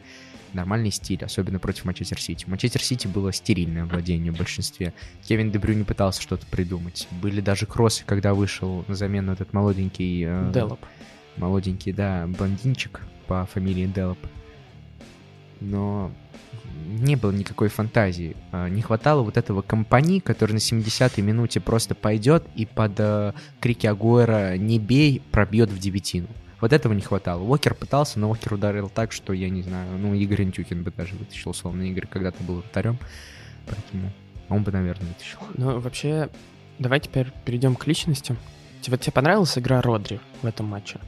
Нормальный 0.54 0.92
стиль, 0.92 1.24
особенно 1.24 1.60
против 1.60 1.86
Манчестер 1.86 2.20
Сити. 2.20 2.46
Манчестер 2.48 2.82
Сити 2.82 3.08
было 3.08 3.32
стерильное 3.32 3.86
владение 3.86 4.32
в 4.32 4.38
большинстве. 4.38 4.94
Кевин 5.24 5.52
Дебрю 5.52 5.76
не 5.76 5.84
пытался 5.84 6.22
что-то 6.22 6.46
придумать. 6.48 7.08
Были 7.12 7.42
даже 7.42 7.66
кроссы, 7.66 8.04
когда 8.06 8.34
вышел 8.34 8.84
на 8.88 8.96
замену 8.96 9.32
этот 9.32 9.54
молоденький... 9.54 10.26
Э, 10.26 10.52
Делоп. 10.54 10.80
Молоденький, 11.38 11.92
да, 11.92 12.28
блондинчик 12.28 13.02
по 13.28 13.48
фамилии 13.48 13.88
Делоп. 13.88 14.20
Но 15.60 16.12
не 17.04 17.16
было 17.16 17.32
никакой 17.32 17.70
фантазии. 17.70 18.36
А, 18.52 18.70
не 18.70 18.82
хватало 18.82 19.24
вот 19.24 19.38
этого 19.38 19.62
компании, 19.62 20.20
который 20.20 20.54
на 20.54 20.58
70-й 20.58 21.22
минуте 21.22 21.60
просто 21.60 21.96
пойдет 21.96 22.46
и 22.56 22.66
под 22.66 22.94
э, 22.98 23.34
крики 23.60 23.88
Агуэра 23.88 24.58
«не 24.58 24.80
бей» 24.80 25.22
пробьет 25.32 25.70
в 25.70 25.80
девятину. 25.80 26.28
Вот 26.62 26.72
этого 26.72 26.94
не 26.94 27.02
хватало. 27.02 27.44
Уокер 27.44 27.74
пытался, 27.74 28.20
но 28.20 28.30
Уокер 28.30 28.54
ударил 28.54 28.90
так, 28.90 29.12
что, 29.12 29.34
я 29.34 29.50
не 29.50 29.64
знаю, 29.64 29.98
ну, 29.98 30.14
Игорь 30.14 30.44
Антюхин 30.44 30.84
бы 30.84 30.92
даже 30.92 31.16
вытащил, 31.16 31.52
условно. 31.52 31.82
Игорь 31.84 32.08
когда-то 32.08 32.42
был 32.44 32.62
вратарем, 32.62 32.98
поэтому 33.66 34.12
он 34.48 34.64
бы, 34.64 34.72
наверное, 34.72 35.10
вытащил. 35.10 35.40
Ну, 35.56 35.80
вообще, 35.80 36.30
давай 36.80 37.02
теперь 37.02 37.28
перейдем 37.44 37.76
к 37.76 37.86
личностям. 37.86 38.38
Тебе, 38.82 38.98
тебе 38.98 39.12
понравилась 39.12 39.58
игра 39.58 39.82
Родри 39.82 40.22
в 40.42 40.46
этом 40.46 40.68
матче? 40.68 41.00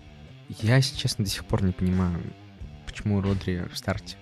Я, 0.61 0.75
если 0.77 0.97
честно, 0.97 1.23
до 1.23 1.31
сих 1.31 1.45
пор 1.45 1.63
не 1.63 1.71
понимаю, 1.71 2.21
почему 2.85 3.21
Родри 3.21 3.63
в 3.71 3.77
старте. 3.77 4.17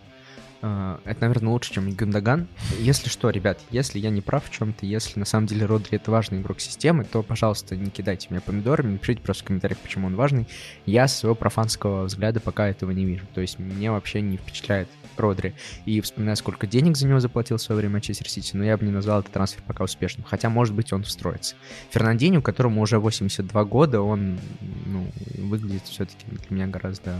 А, 0.66 1.02
это, 1.04 1.24
наверное, 1.24 1.52
лучше, 1.52 1.74
чем 1.74 1.92
Гюндаган. 1.92 2.48
Если 2.80 3.10
что, 3.10 3.30
ребят, 3.30 3.60
если 3.70 4.00
я 4.00 4.10
не 4.10 4.22
прав 4.22 4.46
в 4.46 4.50
чем-то, 4.50 4.86
если 4.86 5.20
на 5.20 5.26
самом 5.26 5.46
деле 5.46 5.66
Родри 5.66 5.98
это 5.98 6.10
важный 6.10 6.40
игрок 6.40 6.62
системы, 6.62 7.04
то, 7.04 7.22
пожалуйста, 7.22 7.76
не 7.76 7.90
кидайте 7.90 8.28
меня 8.30 8.40
помидорами, 8.40 8.94
напишите 8.94 9.22
просто 9.22 9.44
в 9.44 9.48
комментариях, 9.48 9.78
почему 9.80 10.08
он 10.08 10.16
важный. 10.16 10.48
Я 10.86 11.10
с 11.10 11.18
своего 11.18 11.36
профанского 11.36 12.06
взгляда 12.06 12.40
пока 12.40 12.70
этого 12.70 12.92
не 12.92 13.04
вижу. 13.04 13.26
То 13.34 13.42
есть 13.42 13.60
мне 13.60 13.92
вообще 13.92 14.22
не 14.22 14.38
впечатляет 14.38 14.88
Родри. 15.18 15.54
И 15.86 16.00
вспоминаю, 16.00 16.38
сколько 16.38 16.66
денег 16.66 16.96
за 16.96 17.08
него 17.08 17.20
заплатил 17.20 17.58
в 17.58 17.62
свое 17.62 17.80
время 17.80 17.94
Манчестер 17.94 18.30
Сити, 18.30 18.56
но 18.56 18.64
я 18.64 18.78
бы 18.78 18.86
не 18.86 18.92
назвал 18.92 19.20
этот 19.20 19.34
трансфер 19.34 19.62
пока 19.68 19.84
успешным. 19.84 20.26
Хотя, 20.26 20.50
может 20.50 20.74
быть, 20.74 20.94
он 20.94 21.04
встроится. 21.04 21.56
Фернандинho, 21.92 22.42
которому 22.42 22.82
уже 22.82 23.00
82 23.00 23.66
года, 23.66 24.02
он 24.02 24.40
ну, 24.86 25.06
выглядит 25.38 25.84
все-таки 25.84 26.26
для 26.30 26.40
меня 26.50 26.68
гораздо 26.68 27.18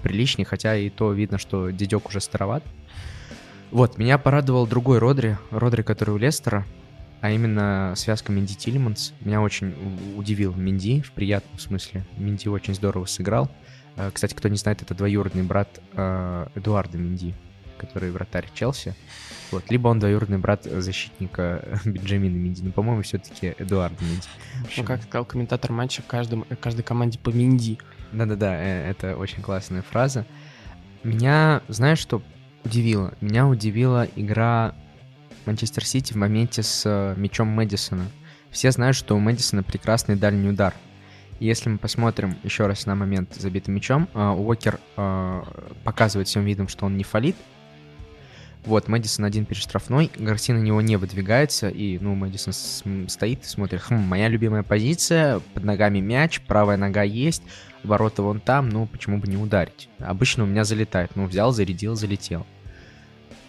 приличнее, 0.00 0.46
хотя 0.46 0.76
и 0.76 0.90
то 0.90 1.12
видно, 1.12 1.38
что 1.38 1.70
дедек 1.70 2.08
уже 2.08 2.20
староват. 2.20 2.62
Вот, 3.70 3.98
меня 3.98 4.18
порадовал 4.18 4.66
другой 4.66 4.98
Родри, 4.98 5.36
Родри, 5.50 5.82
который 5.82 6.10
у 6.10 6.16
Лестера, 6.16 6.66
а 7.20 7.30
именно 7.30 7.92
связка 7.96 8.32
Минди 8.32 8.54
Тилиманс. 8.54 9.12
Меня 9.20 9.42
очень 9.42 9.74
удивил 10.16 10.54
Минди, 10.54 11.02
в 11.02 11.12
приятном 11.12 11.58
смысле. 11.58 12.04
Минди 12.16 12.48
очень 12.48 12.74
здорово 12.74 13.04
сыграл. 13.04 13.50
Э, 13.96 14.10
кстати, 14.12 14.34
кто 14.34 14.48
не 14.48 14.56
знает, 14.56 14.82
это 14.82 14.94
двоюродный 14.94 15.42
брат 15.42 15.80
э, 15.92 16.46
Эдуарда 16.54 16.98
Минди, 16.98 17.34
который 17.78 18.10
вратарь 18.10 18.48
Челси. 18.54 18.94
Вот. 19.50 19.70
Либо 19.70 19.88
он 19.88 19.98
двоюродный 19.98 20.38
брат 20.38 20.64
защитника 20.64 21.80
Бенджамина 21.84 22.36
Минди. 22.36 22.62
Но, 22.62 22.72
по-моему, 22.72 23.02
все-таки 23.02 23.54
Эдуард 23.58 24.00
Минди. 24.00 24.28
Ну, 24.76 24.84
как 24.84 25.02
сказал 25.02 25.24
комментатор 25.24 25.70
матча, 25.72 26.02
каждому, 26.02 26.46
каждой 26.60 26.82
команде 26.82 27.18
по 27.18 27.30
Минди. 27.30 27.78
Да-да-да, 28.12 28.54
э, 28.54 28.90
это 28.90 29.16
очень 29.16 29.42
классная 29.42 29.82
фраза. 29.82 30.26
Меня, 31.02 31.62
знаешь, 31.68 31.98
что 31.98 32.22
удивило? 32.64 33.14
Меня 33.20 33.46
удивила 33.46 34.06
игра 34.16 34.74
Манчестер 35.46 35.84
Сити 35.84 36.12
в 36.12 36.16
моменте 36.16 36.62
с 36.62 36.82
э, 36.84 37.14
мячом 37.16 37.48
Мэдисона. 37.48 38.04
Все 38.50 38.70
знают, 38.70 38.96
что 38.96 39.16
у 39.16 39.20
Мэдисона 39.20 39.62
прекрасный 39.62 40.16
дальний 40.16 40.48
удар. 40.48 40.74
Если 41.38 41.70
мы 41.70 41.78
посмотрим 41.78 42.36
еще 42.42 42.66
раз 42.66 42.84
на 42.84 42.94
момент 42.94 43.34
забитым 43.34 43.74
мячом, 43.74 44.08
э, 44.12 44.28
Уокер 44.28 44.78
показывает 45.84 46.28
всем 46.28 46.44
видом, 46.44 46.68
что 46.68 46.86
он 46.86 46.96
не 46.96 47.04
фалит, 47.04 47.36
вот, 48.64 48.88
Мэдисон 48.88 49.24
один 49.24 49.46
перештрафной, 49.46 50.10
Гарси 50.16 50.52
на 50.52 50.58
него 50.58 50.80
не 50.80 50.96
выдвигается, 50.96 51.68
и, 51.68 51.98
ну, 51.98 52.14
Мэдисон 52.14 52.52
стоит 53.08 53.42
и 53.42 53.46
смотрит, 53.46 53.80
хм, 53.82 53.96
моя 53.96 54.28
любимая 54.28 54.62
позиция, 54.62 55.40
под 55.54 55.64
ногами 55.64 56.00
мяч, 56.00 56.40
правая 56.42 56.76
нога 56.76 57.02
есть, 57.02 57.42
ворота 57.84 58.22
вон 58.22 58.40
там, 58.40 58.68
ну, 58.68 58.86
почему 58.86 59.18
бы 59.18 59.28
не 59.28 59.36
ударить? 59.36 59.88
Обычно 59.98 60.44
у 60.44 60.46
меня 60.46 60.64
залетает, 60.64 61.16
ну, 61.16 61.26
взял, 61.26 61.52
зарядил, 61.52 61.94
залетел. 61.94 62.46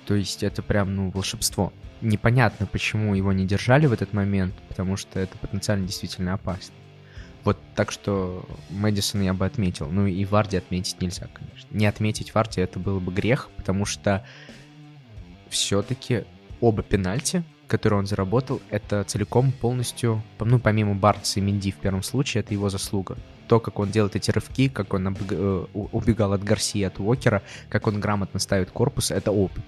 То 0.06 0.16
есть 0.16 0.44
это 0.44 0.62
прям, 0.62 0.96
ну, 0.96 1.12
волшебство. 1.12 1.74
Непонятно, 2.02 2.66
почему 2.66 3.14
его 3.14 3.34
не 3.34 3.46
держали 3.46 3.86
в 3.86 3.94
этот 3.94 4.14
момент, 4.14 4.56
потому 4.70 4.98
что 4.98 5.20
это 5.20 5.38
потенциально 5.38 5.86
действительно 5.86 6.34
опасно. 6.34 6.74
Вот 7.44 7.58
так 7.76 7.92
что 7.92 8.46
Мэдисон 8.70 9.22
я 9.22 9.34
бы 9.34 9.46
отметил. 9.46 9.88
Ну 9.88 10.06
и 10.06 10.26
Варди 10.26 10.58
отметить 10.58 11.02
нельзя, 11.02 11.28
конечно. 11.34 11.68
Не 11.72 11.88
отметить 11.88 12.34
Варди 12.36 12.62
это 12.62 12.80
было 12.80 13.00
бы 13.00 13.12
грех, 13.12 13.50
потому 13.58 13.86
что 13.86 14.26
все-таки 15.52 16.24
оба 16.60 16.82
пенальти, 16.82 17.44
которые 17.68 18.00
он 18.00 18.08
заработал, 18.08 18.60
это 18.70 19.04
целиком 19.04 19.52
полностью, 19.52 20.24
ну, 20.40 20.60
помимо 20.60 20.96
Бартса 20.96 21.40
и 21.40 21.44
Минди 21.44 21.72
в 21.72 21.78
первом 21.78 22.04
случае, 22.04 22.42
это 22.42 22.54
его 22.54 22.70
заслуга. 22.70 23.18
То, 23.48 23.60
как 23.60 23.80
он 23.80 23.92
делает 23.92 24.16
эти 24.16 24.32
рывки, 24.32 24.70
как 24.70 24.94
он 24.94 25.16
э, 25.30 25.66
убегал 25.74 26.34
от 26.34 26.44
Гарсии, 26.44 26.84
от 26.84 27.00
Уокера, 27.00 27.44
как 27.70 27.88
он 27.88 28.00
грамотно 28.00 28.40
ставит 28.40 28.72
корпус, 28.72 29.12
это 29.12 29.32
опыт. 29.32 29.64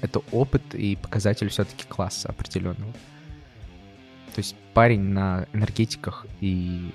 Это 0.00 0.20
опыт 0.32 0.74
и 0.74 0.96
показатель 0.96 1.48
все-таки 1.48 1.84
класса 1.86 2.28
определенного. 2.28 2.92
То 4.34 4.38
есть 4.38 4.56
парень 4.74 5.02
на 5.02 5.46
энергетиках 5.52 6.26
и 6.40 6.90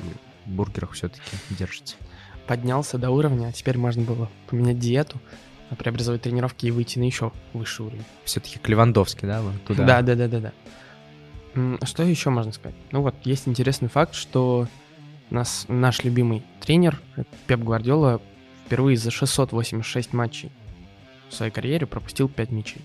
бургерах 0.46 0.92
все-таки 0.92 1.22
держится. 1.50 1.96
Поднялся 2.48 2.98
до 2.98 3.10
уровня, 3.10 3.48
а 3.48 3.52
теперь 3.52 3.78
можно 3.78 4.04
было 4.04 4.30
поменять 4.48 4.80
диету, 4.80 5.20
преобразовать 5.78 6.22
тренировки 6.22 6.68
и 6.68 6.72
выйти 6.72 7.00
на 7.00 7.04
еще 7.04 7.32
высший 7.54 7.88
уровень. 7.88 8.06
Все-таки 8.24 8.60
Клевандовский, 8.60 9.28
да, 9.28 9.42
вот 9.42 9.54
туда? 9.64 9.86
Да, 9.86 10.02
да, 10.02 10.16
да, 10.16 10.28
да, 10.28 10.40
да. 10.40 11.86
Что 11.86 12.04
еще 12.04 12.30
можно 12.30 12.52
сказать? 12.52 12.76
Ну 12.92 13.02
вот, 13.02 13.16
есть 13.24 13.48
интересный 13.48 13.90
факт, 13.90 14.14
что 14.14 14.68
нас, 15.30 15.66
наш 15.68 16.04
любимый 16.04 16.44
тренер 16.60 17.02
Пеп 17.48 17.62
Гвардиола 17.62 18.22
впервые 18.66 18.98
за 18.98 19.12
686 19.12 20.14
матчей 20.14 20.52
в 21.30 21.34
своей 21.34 21.52
карьере 21.52 21.86
пропустил 21.86 22.30
5 22.30 22.52
мячей. 22.52 22.82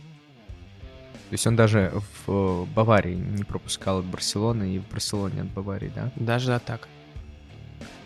То 1.29 1.35
есть 1.35 1.47
он 1.47 1.55
даже 1.55 1.93
в 2.27 2.66
Баварии 2.75 3.14
не 3.14 3.45
пропускал 3.45 4.01
от 4.01 4.05
Барселоны 4.05 4.75
и 4.75 4.79
в 4.79 4.88
Барселоне 4.88 5.43
от 5.43 5.49
Баварии, 5.49 5.93
да? 5.95 6.11
Даже 6.16 6.61
так. 6.64 6.88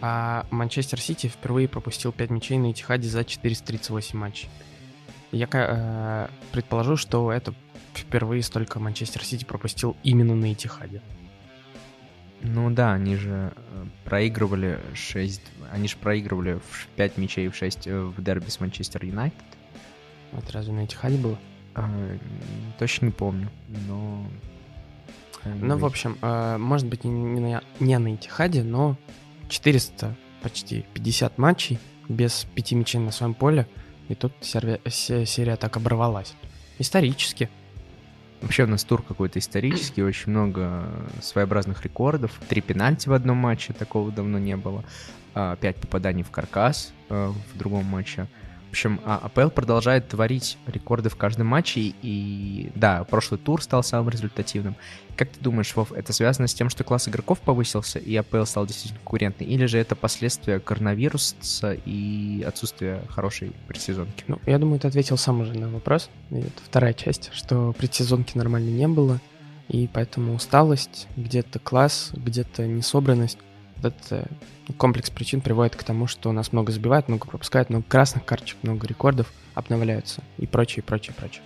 А 0.00 0.46
Манчестер 0.50 1.00
Сити 1.00 1.28
впервые 1.28 1.68
пропустил 1.68 2.12
5 2.12 2.30
мячей 2.30 2.58
на 2.58 2.70
Этихаде 2.72 3.08
за 3.08 3.24
438 3.24 4.18
матчей. 4.18 4.48
Я 5.32 5.48
э, 5.50 6.28
предположу, 6.52 6.96
что 6.96 7.32
это 7.32 7.54
впервые 7.94 8.42
столько 8.42 8.78
Манчестер 8.78 9.24
Сити 9.24 9.44
пропустил 9.44 9.96
именно 10.02 10.34
на 10.34 10.52
Этихаде. 10.52 11.02
Ну 12.42 12.70
да, 12.70 12.92
они 12.92 13.16
же 13.16 13.52
э, 13.56 13.84
проигрывали 14.04 14.78
6... 14.92 15.40
Они 15.72 15.88
же 15.88 15.96
проигрывали 15.96 16.60
в 16.68 16.86
5 16.96 17.16
мячей 17.16 17.48
в 17.48 17.56
6 17.56 17.86
э, 17.86 18.00
в 18.00 18.22
дерби 18.22 18.50
с 18.50 18.60
Манчестер 18.60 19.04
Юнайтед. 19.04 19.42
Вот 20.32 20.50
разве 20.50 20.74
на 20.74 20.84
Этихаде 20.84 21.16
было? 21.16 21.38
А, 21.74 21.88
точно 22.78 23.06
не 23.06 23.12
помню, 23.12 23.48
но... 23.88 24.26
Ну, 25.44 25.76
в 25.76 25.84
общем, 25.84 26.16
э, 26.22 26.58
может 26.58 26.86
быть, 26.86 27.04
не, 27.04 27.10
не, 27.10 27.40
на, 27.40 27.62
не 27.80 27.98
на 27.98 28.14
Этихаде, 28.14 28.62
но 28.62 28.96
400, 29.48 30.14
почти 30.42 30.84
50 30.94 31.38
матчей 31.38 31.78
без 32.08 32.46
пяти 32.54 32.74
мячей 32.74 33.00
на 33.00 33.10
своем 33.10 33.34
поле, 33.34 33.66
и 34.08 34.14
тут 34.14 34.32
серия, 34.40 35.56
так 35.56 35.76
оборвалась. 35.76 36.34
Исторически. 36.78 37.48
Вообще 38.42 38.64
у 38.64 38.66
нас 38.66 38.84
тур 38.84 39.02
какой-то 39.02 39.38
исторический, 39.38 40.02
очень 40.02 40.30
много 40.30 40.86
своеобразных 41.22 41.82
рекордов. 41.82 42.32
Три 42.48 42.60
пенальти 42.60 43.08
в 43.08 43.14
одном 43.14 43.38
матче, 43.38 43.72
такого 43.72 44.12
давно 44.12 44.38
не 44.38 44.56
было. 44.56 44.84
А, 45.34 45.56
пять 45.56 45.76
попаданий 45.76 46.22
в 46.22 46.30
каркас 46.30 46.92
э, 47.08 47.32
в 47.52 47.58
другом 47.58 47.84
матче 47.86 48.28
общем, 48.74 49.00
а, 49.04 49.18
АПЛ 49.22 49.50
продолжает 49.50 50.08
творить 50.08 50.58
рекорды 50.66 51.08
в 51.08 51.16
каждом 51.16 51.46
матче, 51.46 51.94
и 52.02 52.70
да, 52.74 53.04
прошлый 53.04 53.38
тур 53.38 53.62
стал 53.62 53.82
самым 53.82 54.08
результативным. 54.10 54.76
Как 55.16 55.30
ты 55.30 55.40
думаешь, 55.40 55.74
Вов, 55.76 55.92
это 55.92 56.12
связано 56.12 56.48
с 56.48 56.54
тем, 56.54 56.68
что 56.68 56.82
класс 56.82 57.08
игроков 57.08 57.40
повысился, 57.40 58.00
и 58.00 58.16
АПЛ 58.16 58.44
стал 58.44 58.66
действительно 58.66 58.98
конкурентный, 58.98 59.46
или 59.46 59.66
же 59.66 59.78
это 59.78 59.94
последствия 59.94 60.58
коронавируса 60.58 61.76
и 61.84 62.44
отсутствия 62.46 63.02
хорошей 63.08 63.52
предсезонки? 63.68 64.24
Ну, 64.26 64.40
я 64.44 64.58
думаю, 64.58 64.80
ты 64.80 64.88
ответил 64.88 65.16
сам 65.16 65.40
уже 65.40 65.54
на 65.54 65.68
вопрос, 65.68 66.10
это 66.30 66.62
вторая 66.64 66.94
часть, 66.94 67.30
что 67.32 67.72
предсезонки 67.78 68.36
нормально 68.36 68.70
не 68.70 68.88
было, 68.88 69.20
и 69.68 69.88
поэтому 69.92 70.34
усталость, 70.34 71.06
где-то 71.16 71.60
класс, 71.60 72.10
где-то 72.12 72.66
несобранность, 72.66 73.38
этот 73.84 74.28
комплекс 74.76 75.10
причин 75.10 75.40
приводит 75.40 75.76
к 75.76 75.84
тому, 75.84 76.06
что 76.06 76.32
нас 76.32 76.52
много 76.52 76.72
забивают, 76.72 77.08
много 77.08 77.26
пропускают, 77.26 77.70
много 77.70 77.84
красных 77.88 78.24
карточек, 78.24 78.58
много 78.62 78.86
рекордов 78.86 79.32
обновляются 79.54 80.22
и 80.38 80.46
прочее, 80.46 80.82
прочее, 80.82 81.14
прочее. 81.16 81.42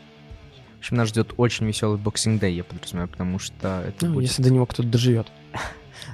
В 0.77 0.79
общем, 0.79 0.97
нас 0.97 1.09
ждет 1.09 1.35
очень 1.37 1.67
веселый 1.67 1.99
боксинг 1.99 2.41
дэй, 2.41 2.55
я 2.55 2.65
подразумеваю, 2.65 3.09
потому 3.09 3.39
что 3.39 3.85
это 3.87 4.07
ну, 4.07 4.15
будет... 4.15 4.29
если 4.29 4.43
до 4.43 4.51
него 4.51 4.67
кто-то 4.67 4.89
доживет. 4.89 5.27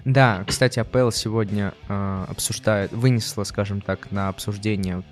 Да, 0.07 0.45
кстати, 0.47 0.79
АПЛ 0.79 1.11
сегодня 1.11 1.75
э, 1.89 2.25
обсуждает, 2.29 2.91
вынесла, 2.93 3.45
скажем 3.45 3.83
так, 3.83 4.11
на 4.11 4.29
обсуждение 4.29 5.03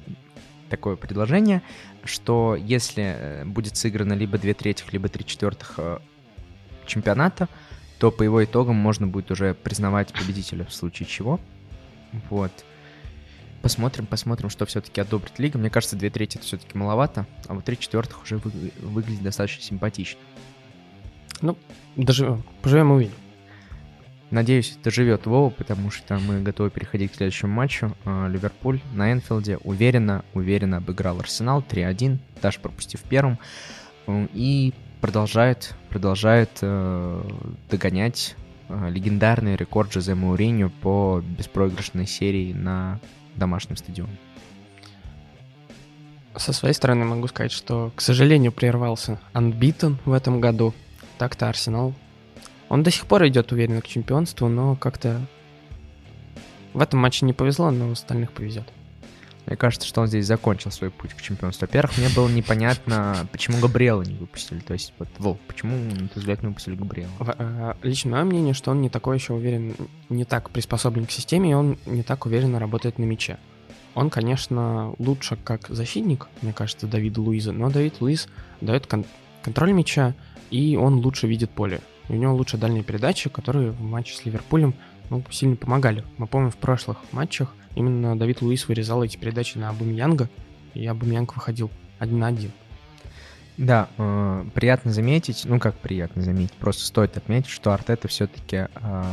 такое 0.70 0.96
предложение, 0.96 1.62
что 2.04 2.56
если 2.58 3.14
э, 3.16 3.44
будет 3.44 3.76
сыграно 3.76 4.14
либо 4.14 4.38
две 4.38 4.54
третьих, 4.54 4.92
либо 4.92 5.08
три 5.08 5.24
четвертых 5.26 5.74
э, 5.76 5.98
чемпионата, 6.86 7.48
то 8.02 8.10
по 8.10 8.24
его 8.24 8.44
итогам 8.44 8.74
можно 8.74 9.06
будет 9.06 9.30
уже 9.30 9.54
признавать 9.54 10.12
победителя 10.12 10.64
в 10.64 10.74
случае 10.74 11.06
чего. 11.06 11.38
Вот. 12.30 12.50
Посмотрим, 13.60 14.06
посмотрим, 14.06 14.50
что 14.50 14.66
все-таки 14.66 15.00
одобрит 15.00 15.38
лига. 15.38 15.56
Мне 15.56 15.70
кажется, 15.70 15.94
две 15.94 16.10
трети 16.10 16.36
это 16.36 16.44
все-таки 16.44 16.76
маловато, 16.76 17.26
а 17.46 17.54
вот 17.54 17.64
три 17.64 17.78
четвертых 17.78 18.24
уже 18.24 18.38
вы, 18.38 18.72
выглядит 18.80 19.22
достаточно 19.22 19.62
симпатично. 19.62 20.18
Ну, 21.42 21.56
даже 21.94 22.42
поживем 22.60 22.90
увидим. 22.90 23.14
Надеюсь, 24.32 24.76
доживет 24.82 25.26
Вова, 25.26 25.50
потому 25.50 25.92
что 25.92 26.18
мы 26.18 26.42
готовы 26.42 26.70
переходить 26.70 27.12
к 27.12 27.14
следующему 27.14 27.52
матчу. 27.52 27.96
А, 28.04 28.26
Ливерпуль 28.26 28.80
на 28.94 29.12
Энфилде 29.12 29.58
уверенно, 29.58 30.24
уверенно 30.34 30.78
обыграл 30.78 31.20
Арсенал 31.20 31.62
3-1, 31.70 32.18
даже 32.42 32.58
пропустив 32.58 33.02
первым. 33.02 33.38
И 34.08 34.74
продолжает, 35.02 35.74
продолжает 35.90 36.50
э, 36.62 37.22
догонять 37.68 38.36
э, 38.68 38.88
легендарный 38.88 39.56
рекорд 39.56 39.92
Жозе 39.92 40.14
Мауриньо 40.14 40.70
по 40.80 41.20
беспроигрышной 41.36 42.06
серии 42.06 42.54
на 42.54 43.00
домашнем 43.36 43.76
стадионе. 43.76 44.16
Со 46.36 46.54
своей 46.54 46.72
стороны 46.72 47.04
могу 47.04 47.26
сказать, 47.26 47.52
что, 47.52 47.92
к 47.94 48.00
сожалению, 48.00 48.52
прервался 48.52 49.20
Unbeaten 49.34 49.96
в 50.06 50.12
этом 50.12 50.40
году. 50.40 50.72
Так-то 51.18 51.48
Арсенал 51.48 51.94
он 52.70 52.82
до 52.82 52.90
сих 52.90 53.04
пор 53.04 53.26
идет 53.26 53.52
уверенно 53.52 53.82
к 53.82 53.86
чемпионству, 53.86 54.48
но 54.48 54.76
как-то 54.76 55.20
в 56.72 56.80
этом 56.80 57.00
матче 57.00 57.26
не 57.26 57.34
повезло, 57.34 57.70
но 57.70 57.90
остальных 57.90 58.32
повезет. 58.32 58.64
Мне 59.46 59.56
кажется, 59.56 59.86
что 59.88 60.00
он 60.00 60.06
здесь 60.06 60.26
закончил 60.26 60.70
свой 60.70 60.90
путь 60.90 61.14
к 61.14 61.20
чемпионству. 61.20 61.66
Во-первых, 61.66 61.98
мне 61.98 62.08
было 62.10 62.28
непонятно, 62.28 63.26
почему 63.32 63.58
Габриэла 63.58 64.02
не 64.02 64.14
выпустили. 64.14 64.60
То 64.60 64.72
есть, 64.72 64.92
вот, 64.98 65.08
Вов, 65.18 65.38
почему, 65.48 65.76
на 65.76 66.08
твой 66.08 66.20
взгляд, 66.20 66.42
не 66.42 66.48
выпустили 66.48 66.76
Габриэла? 66.76 67.10
Э, 67.38 67.74
лично 67.82 68.12
мое 68.12 68.24
мнение, 68.24 68.54
что 68.54 68.70
он 68.70 68.80
не 68.80 68.88
такой 68.88 69.16
еще 69.16 69.32
уверен, 69.32 69.74
не 70.08 70.24
так 70.24 70.50
приспособлен 70.50 71.06
к 71.06 71.10
системе, 71.10 71.50
и 71.50 71.54
он 71.54 71.76
не 71.86 72.02
так 72.02 72.24
уверенно 72.26 72.60
работает 72.60 72.98
на 72.98 73.04
мяче. 73.04 73.38
Он, 73.94 74.10
конечно, 74.10 74.94
лучше 74.98 75.36
как 75.36 75.68
защитник, 75.68 76.28
мне 76.40 76.52
кажется, 76.52 76.86
Давида 76.86 77.20
Луиза, 77.20 77.52
но 77.52 77.68
Давид 77.68 78.00
Луиз 78.00 78.28
дает 78.60 78.86
кон- 78.86 79.04
контроль 79.42 79.72
мяча, 79.72 80.14
и 80.50 80.76
он 80.76 80.94
лучше 80.94 81.26
видит 81.26 81.50
поле. 81.50 81.80
И 82.08 82.12
у 82.12 82.16
него 82.16 82.34
лучше 82.34 82.56
дальние 82.56 82.82
передачи, 82.84 83.28
которые 83.28 83.70
в 83.70 83.82
матче 83.82 84.14
с 84.14 84.24
Ливерпулем 84.24 84.74
ну, 85.12 85.22
сильно 85.30 85.56
помогали. 85.56 86.04
Мы 86.16 86.26
помним 86.26 86.50
в 86.50 86.56
прошлых 86.56 86.96
матчах 87.12 87.54
именно 87.74 88.18
Давид 88.18 88.40
Луис 88.40 88.66
вырезал 88.66 89.02
эти 89.02 89.18
передачи 89.18 89.58
на 89.58 89.68
Абумьянга, 89.68 90.30
и 90.72 90.86
Абумьянг 90.86 91.34
выходил 91.34 91.70
один 91.98 92.18
на 92.18 92.28
один. 92.28 92.50
Да, 93.58 93.90
э, 93.98 94.44
приятно 94.54 94.90
заметить, 94.90 95.42
ну 95.44 95.60
как 95.60 95.74
приятно 95.76 96.22
заметить, 96.22 96.54
просто 96.54 96.86
стоит 96.86 97.18
отметить, 97.18 97.50
что 97.50 97.74
Артета 97.74 98.08
все-таки 98.08 98.68
э, 98.74 99.04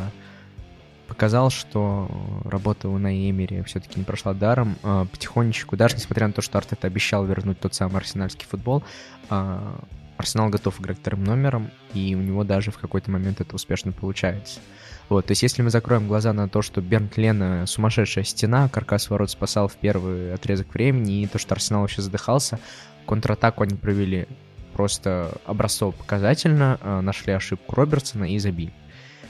показал, 1.10 1.50
что 1.50 2.10
работа 2.46 2.88
у 2.88 2.98
Наэмери 2.98 3.62
все-таки 3.64 4.00
не 4.00 4.06
прошла 4.06 4.34
даром. 4.34 4.78
Э, 4.84 5.06
потихонечку, 5.12 5.76
даже 5.76 5.98
несмотря 5.98 6.28
на 6.28 6.34
то, 6.34 6.42
что 6.42 6.58
Артета 6.58 6.88
обещал 6.88 7.26
вернуть 7.26 7.60
тот 7.60 7.76
самый 7.76 7.98
арсенальский 7.98 8.46
футбол, 8.46 8.84
э, 9.30 9.76
Арсенал 10.16 10.50
готов 10.50 10.82
играть 10.82 11.00
вторым 11.00 11.24
номером, 11.24 11.72
и 11.94 12.14
у 12.14 12.20
него 12.20 12.44
даже 12.44 12.72
в 12.72 12.78
какой-то 12.78 13.10
момент 13.10 13.40
это 13.40 13.56
успешно 13.56 13.94
получается. 13.94 14.60
Вот, 15.10 15.26
то 15.26 15.32
есть 15.32 15.42
если 15.42 15.64
мы 15.64 15.72
закроем 15.72 16.08
глаза 16.08 16.34
на 16.34 16.48
то, 16.48 16.62
что 16.62 16.82
Бернт 16.82 17.18
Лена 17.18 17.66
сумасшедшая 17.66 18.24
стена, 18.24 18.70
каркас 18.70 19.10
ворот 19.10 19.32
спасал 19.32 19.68
в 19.68 19.76
первый 19.76 20.34
отрезок 20.34 20.72
времени, 20.74 21.24
и 21.24 21.28
то, 21.28 21.40
что 21.40 21.56
Арсенал 21.56 21.82
вообще 21.82 22.04
задыхался, 22.04 22.60
контратаку 23.08 23.64
они 23.64 23.76
провели 23.76 24.28
просто 24.74 25.32
образцово 25.46 25.92
показательно, 25.92 26.80
э, 26.82 27.02
нашли 27.02 27.34
ошибку 27.34 27.76
Робертсона 27.76 28.26
и 28.26 28.38
забили. 28.38 28.72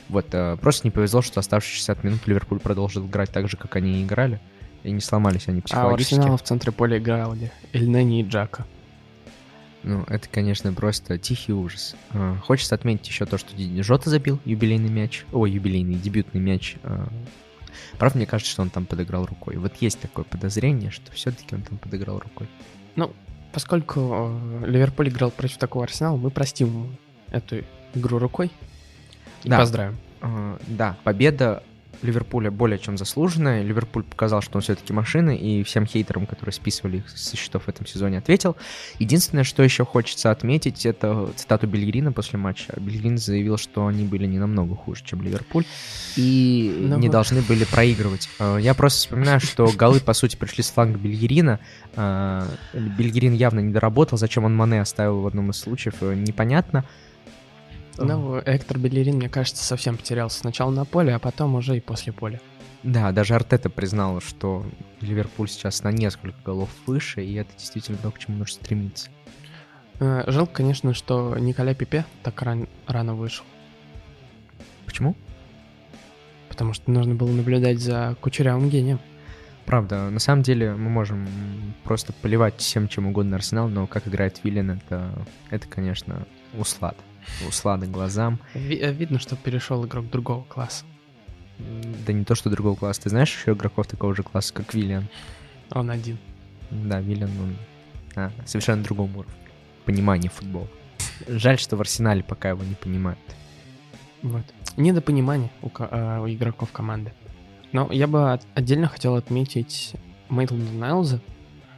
Вот, 0.10 0.28
э, 0.34 0.58
просто 0.58 0.86
не 0.86 0.92
повезло, 0.92 1.22
что 1.22 1.40
оставшиеся 1.40 1.78
60 1.78 2.04
минут 2.04 2.28
Ливерпуль 2.28 2.60
продолжил 2.60 3.08
играть 3.08 3.32
так 3.32 3.48
же, 3.48 3.56
как 3.56 3.78
они 3.78 4.02
и 4.02 4.04
играли, 4.04 4.42
и 4.84 4.92
не 4.92 5.00
сломались 5.00 5.48
они 5.48 5.62
психологически. 5.62 6.16
А 6.16 6.18
у 6.18 6.20
Арсенала 6.20 6.38
в 6.38 6.44
центре 6.44 6.74
поля 6.74 6.98
играли 6.98 7.52
Эльнени 7.72 8.22
и 8.22 8.24
Джака. 8.24 8.66
Ну, 9.84 10.04
это, 10.08 10.28
конечно, 10.30 10.74
просто 10.74 11.18
тихий 11.18 11.54
ужас. 11.54 11.96
А, 12.12 12.38
хочется 12.38 12.76
отметить 12.76 13.08
еще 13.08 13.26
то, 13.26 13.38
что 13.38 13.50
Жота 13.82 14.10
забил 14.10 14.40
юбилейный 14.46 14.90
мяч. 14.90 15.26
Ой, 15.32 15.52
юбилейный, 15.52 15.96
дебютный 15.96 16.42
мяч. 16.42 16.76
А, 16.84 17.08
правда, 17.98 18.18
мне 18.18 18.26
кажется, 18.26 18.52
что 18.52 18.62
он 18.62 18.70
там 18.70 18.86
подыграл 18.86 19.26
рукой. 19.26 19.56
Вот 19.58 19.74
есть 19.80 20.00
такое 20.00 20.26
подозрение, 20.26 20.92
что 20.92 21.12
все-таки 21.12 21.56
он 21.56 21.62
там 21.62 21.78
подыграл 21.78 22.20
рукой. 22.20 22.48
Ну, 22.96 23.14
поскольку 23.54 24.00
э, 24.62 24.66
Ливерпуль 24.66 25.10
играл 25.10 25.32
против 25.32 25.58
такого 25.58 25.86
Арсенала, 25.86 26.18
мы 26.18 26.30
простим 26.30 26.98
эту 27.32 27.64
игру 27.94 28.20
рукой 28.20 28.52
и 29.44 29.50
да. 29.50 29.60
поздравим. 29.60 29.98
Uh, 30.22 30.62
да, 30.68 30.98
победа 31.06 31.64
Ливерпуля 32.02 32.52
более 32.52 32.80
чем 32.80 32.98
заслуженная. 32.98 33.64
Ливерпуль 33.64 34.04
показал, 34.04 34.42
что 34.42 34.58
он 34.58 34.62
все-таки 34.62 34.94
машина, 34.94 35.36
и 35.36 35.64
всем 35.64 35.86
хейтерам, 35.86 36.26
которые 36.26 36.54
списывали 36.54 36.98
их 36.98 37.10
со 37.10 37.36
счетов 37.38 37.64
в 37.66 37.70
этом 37.70 37.86
сезоне, 37.86 38.18
ответил. 38.18 38.56
Единственное, 39.00 39.44
что 39.44 39.64
еще 39.64 39.86
хочется 39.86 40.32
отметить, 40.32 40.86
это 40.86 41.30
цитату 41.36 41.68
Бельгрина 41.68 42.12
после 42.12 42.40
матча. 42.40 42.74
Бельгрин 42.78 43.18
заявил, 43.18 43.58
что 43.58 43.88
они 43.88 44.06
были 44.06 44.26
не 44.26 44.40
намного 44.40 44.76
хуже, 44.76 45.04
чем 45.04 45.22
Ливерпуль, 45.22 45.66
и 46.16 46.76
ну, 46.80 46.98
не 46.98 47.08
вот. 47.08 47.14
должны 47.14 47.42
были 47.42 47.66
проигрывать. 47.66 48.30
Э, 48.40 48.58
я 48.60 48.74
просто 48.74 49.00
вспоминаю, 49.00 49.40
что 49.40 49.68
голы, 49.76 50.00
по 50.00 50.14
сути, 50.14 50.36
пришли 50.36 50.64
с 50.64 50.70
фланга 50.72 50.98
Бельгерина. 50.98 51.60
Э, 51.96 52.48
Бельгерин 52.74 53.34
явно 53.34 53.60
не 53.60 53.72
доработал, 53.72 54.18
зачем 54.18 54.46
он 54.46 54.56
Мане 54.56 54.82
оставил 54.82 55.22
в 55.22 55.28
одном 55.28 55.52
из 55.52 55.58
случаев, 55.58 55.96
э, 56.02 56.14
непонятно. 58.04 58.26
Ну, 58.26 58.38
Эктор 58.46 58.78
Белерин, 58.78 59.16
мне 59.16 59.30
кажется, 59.30 59.64
совсем 59.64 59.98
потерялся 59.98 60.40
сначала 60.40 60.72
на 60.72 60.86
поле, 60.86 61.14
а 61.14 61.20
потом 61.20 61.56
уже 61.56 61.78
и 61.78 61.80
после 61.80 62.14
поля. 62.14 62.40
Да, 62.84 63.12
даже 63.12 63.36
Артета 63.36 63.70
признал, 63.70 64.22
что 64.22 64.66
Ливерпуль 65.02 65.50
сейчас 65.50 65.84
на 65.84 65.92
несколько 65.92 66.38
голов 66.46 66.70
выше, 66.86 67.24
и 67.24 67.34
это 67.34 67.50
действительно 67.58 67.98
то, 67.98 68.12
к 68.12 68.20
чему 68.20 68.38
нужно 68.38 68.56
стремиться. 68.56 69.10
Э, 70.00 70.24
жалко, 70.28 70.54
конечно, 70.56 70.94
что 70.94 71.36
Николя 71.38 71.74
Пипе 71.74 72.06
так 72.24 72.42
ран- 72.42 72.70
рано 72.88 73.16
вышел. 73.16 73.46
Почему? 74.86 75.16
Потому 76.48 76.74
что 76.74 76.90
нужно 76.90 77.16
было 77.16 77.30
наблюдать 77.30 77.80
за 77.80 78.16
кучерявым 78.22 78.70
гением. 78.70 79.00
Правда, 79.66 80.10
на 80.10 80.20
самом 80.20 80.42
деле 80.42 80.74
мы 80.74 80.90
можем 80.90 81.28
просто 81.84 82.12
поливать 82.14 82.58
всем 82.58 82.88
чем 82.88 83.08
угодно 83.08 83.36
Арсенал, 83.36 83.68
но 83.68 83.88
как 83.88 84.08
играет 84.08 84.40
Виллин, 84.44 84.72
это, 84.72 85.12
это 85.52 85.68
конечно, 85.68 86.26
услад 86.58 86.98
услады 87.48 87.88
глазам. 87.88 88.40
Ви- 88.54 88.80
э, 88.80 88.92
видно, 88.92 89.20
что 89.20 89.36
перешел 89.36 89.86
игрок 89.86 90.10
другого 90.10 90.44
класса. 90.44 90.86
Да 92.06 92.14
не 92.14 92.24
то, 92.24 92.36
что 92.36 92.50
другого 92.50 92.76
класса. 92.76 93.02
Ты 93.04 93.10
знаешь 93.10 93.36
еще 93.36 93.52
игроков 93.52 93.88
такого 93.88 94.16
же 94.16 94.24
класса, 94.24 94.54
как 94.54 94.74
Виллиан? 94.74 95.08
Он 95.72 95.90
один. 95.90 96.18
Да, 96.72 97.02
Виллиан, 97.02 97.32
он 97.40 97.56
а, 98.16 98.32
совершенно 98.46 98.84
другом 98.84 99.16
уровне. 99.18 99.34
Понимание 99.86 100.30
футбола. 100.30 100.68
Жаль, 101.28 101.60
что 101.60 101.76
в 101.76 101.82
Арсенале 101.82 102.24
пока 102.24 102.50
его 102.50 102.64
не 102.64 102.76
понимают. 102.76 103.20
Вот. 104.22 104.44
Недопонимание 104.78 105.50
у, 105.62 105.70
э, 105.78 106.20
у 106.22 106.28
игроков 106.30 106.72
команды. 106.72 107.14
Но 107.72 107.92
я 107.92 108.08
бы 108.08 108.40
отдельно 108.56 108.88
хотел 108.88 109.16
отметить 109.16 109.94
Мейтланда 110.30 110.72
Найлза, 110.72 111.22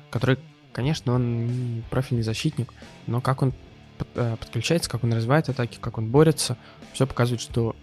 который, 0.10 0.38
конечно, 0.73 1.13
он 1.13 1.75
не 1.75 1.82
профильный 1.89 2.23
защитник, 2.23 2.73
но 3.08 3.21
как 3.21 3.41
он 3.41 3.54
подключается, 4.05 4.89
как 4.89 5.03
он 5.03 5.13
развивает 5.13 5.49
атаки, 5.49 5.77
как 5.79 5.97
он 5.97 6.09
борется, 6.09 6.57
все 6.93 7.07
показывает, 7.07 7.41
что 7.41 7.75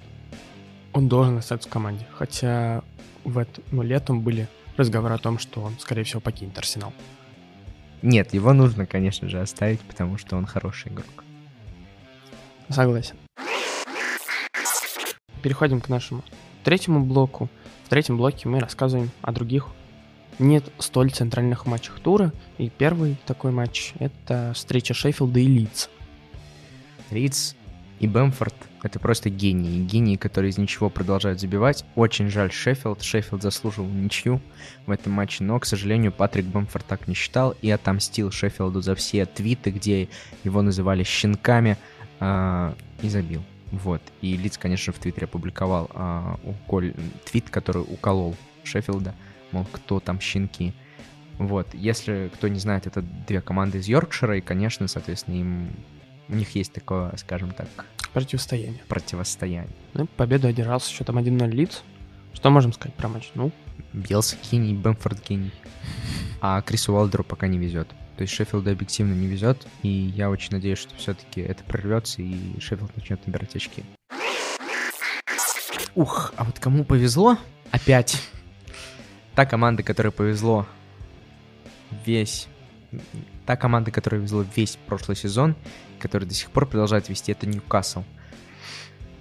он 0.93 1.09
должен 1.09 1.39
остаться 1.39 1.69
в 1.69 1.73
команде. 1.73 2.07
Хотя 2.15 2.83
в 3.25 3.39
этом 3.39 3.65
ну, 3.71 3.83
летом 3.83 4.21
были 4.21 4.49
разговоры 4.77 5.15
о 5.15 5.19
том, 5.19 5.39
что 5.39 5.61
он, 5.61 5.79
скорее 5.79 6.05
всего, 6.05 6.21
покинет 6.21 6.57
Арсенал. 6.57 6.93
Нет, 8.03 8.33
его 8.33 8.53
нужно, 8.53 8.87
конечно 8.87 9.29
же, 9.29 9.41
оставить, 9.41 9.81
потому 9.81 10.19
что 10.19 10.37
он 10.37 10.47
хороший 10.47 10.93
игрок. 10.93 11.25
Согласен. 12.69 13.17
Переходим 15.43 15.81
к 15.81 15.89
нашему 15.89 16.23
третьему 16.65 17.05
блоку. 17.05 17.49
В 17.85 17.89
третьем 17.89 18.17
блоке 18.17 18.49
мы 18.49 18.61
рассказываем 18.61 19.11
о 19.23 19.33
других 19.33 19.69
нет 20.39 20.65
столь 20.79 21.11
центральных 21.11 21.67
матчах 21.67 21.99
тура. 22.01 22.33
И 22.59 22.69
первый 22.71 23.17
такой 23.27 23.51
матч— 23.51 23.93
это 23.99 24.53
встреча 24.55 24.95
Шеффилда 24.95 25.41
и 25.41 25.47
Лидса. 25.47 25.89
Риц 27.11 27.55
и 28.01 28.07
Бэмфорд— 28.07 28.55
это 28.83 28.99
просто 29.01 29.29
гении. 29.29 29.83
Гении, 29.83 30.17
которые 30.17 30.51
из 30.51 30.59
ничего 30.59 30.89
продолжают 30.89 31.41
забивать. 31.41 31.85
Очень 31.97 32.29
жаль 32.29 32.53
Шеффилд. 32.53 33.03
Шеффилд 33.03 33.43
заслужил 33.43 33.87
ничью 33.87 34.41
в 34.87 34.91
этом 34.91 35.13
матче, 35.13 35.43
но, 35.43 35.59
к 35.59 35.67
сожалению, 35.67 36.13
Патрик 36.13 36.47
Бэмфорд 36.47 36.87
так 36.87 37.09
не 37.09 37.15
считал 37.15 37.57
и 37.61 37.71
отомстил 37.71 38.31
Шеффилду 38.31 38.81
за 38.81 38.95
все 38.95 39.27
твиты, 39.27 39.71
где 39.71 40.09
его 40.45 40.63
называли 40.63 41.03
щенками, 41.03 41.77
э, 42.21 42.75
и 43.03 43.09
забил. 43.09 43.43
Вот. 43.73 44.01
И 44.21 44.37
Лиц, 44.37 44.59
конечно, 44.59 44.93
в 44.93 44.99
Твиттере 44.99 45.25
опубликовал 45.25 45.91
э, 45.93 46.35
уколь... 46.45 46.95
твит, 47.25 47.51
который 47.51 47.83
уколол 47.83 48.37
Шеффилда, 48.63 49.15
мол, 49.51 49.67
кто 49.73 49.99
там 49.99 50.21
щенки. 50.21 50.73
Вот. 51.39 51.75
Если 51.75 52.31
кто 52.33 52.47
не 52.47 52.61
знает, 52.61 52.87
это 52.87 53.03
две 53.03 53.41
команды 53.41 53.79
из 53.79 53.89
Йоркшира, 53.89 54.39
и, 54.39 54.41
конечно, 54.41 54.87
соответственно, 54.87 55.37
им 55.37 55.69
у 56.29 56.35
них 56.35 56.55
есть 56.55 56.73
такое, 56.73 57.15
скажем 57.17 57.51
так... 57.53 57.69
Противостояние. 58.13 58.81
Противостояние. 58.89 59.71
Ну, 59.95 60.07
победу 60.07 60.49
одержал 60.49 60.81
с 60.81 60.87
счетом 60.87 61.19
1-0 61.19 61.51
лиц. 61.51 61.83
Что 62.33 62.51
можем 62.51 62.73
сказать 62.73 62.95
про 62.95 63.09
матч? 63.09 63.31
Ну, 63.35 63.53
Белс 63.93 64.37
гений, 64.51 64.75
Бэмфорд 64.75 65.29
гений. 65.29 65.53
А 66.41 66.63
Крису 66.63 66.93
Уолдеру 66.93 67.25
пока 67.25 67.47
не 67.47 67.59
везет. 67.59 67.89
То 68.17 68.23
есть 68.23 68.35
Шеффилду 68.35 68.71
объективно 68.71 69.15
не 69.15 69.29
везет, 69.29 69.67
и 69.83 69.89
я 69.89 70.29
очень 70.29 70.51
надеюсь, 70.51 70.79
что 70.79 70.95
все-таки 70.97 71.41
это 71.41 71.63
прорвется, 71.65 72.21
и 72.21 72.59
Шеффилд 72.59 72.97
начнет 72.97 73.25
набирать 73.27 73.55
очки. 73.55 73.85
Ух, 75.95 76.33
а 76.37 76.45
вот 76.45 76.59
кому 76.59 76.85
повезло? 76.85 77.39
Опять. 77.71 78.21
Та 79.35 79.47
команда, 79.47 79.83
которой 79.83 80.11
повезло 80.11 80.67
весь... 82.05 82.49
Та 83.47 83.57
команда, 83.57 83.91
которой 83.91 84.17
повезло 84.17 84.45
весь 84.57 84.77
прошлый 84.87 85.17
сезон, 85.17 85.55
которая 85.99 86.29
до 86.29 86.35
сих 86.35 86.51
пор 86.51 86.67
продолжает 86.67 87.09
вести, 87.09 87.33
это 87.33 87.47
Ньюкасл. 87.47 88.05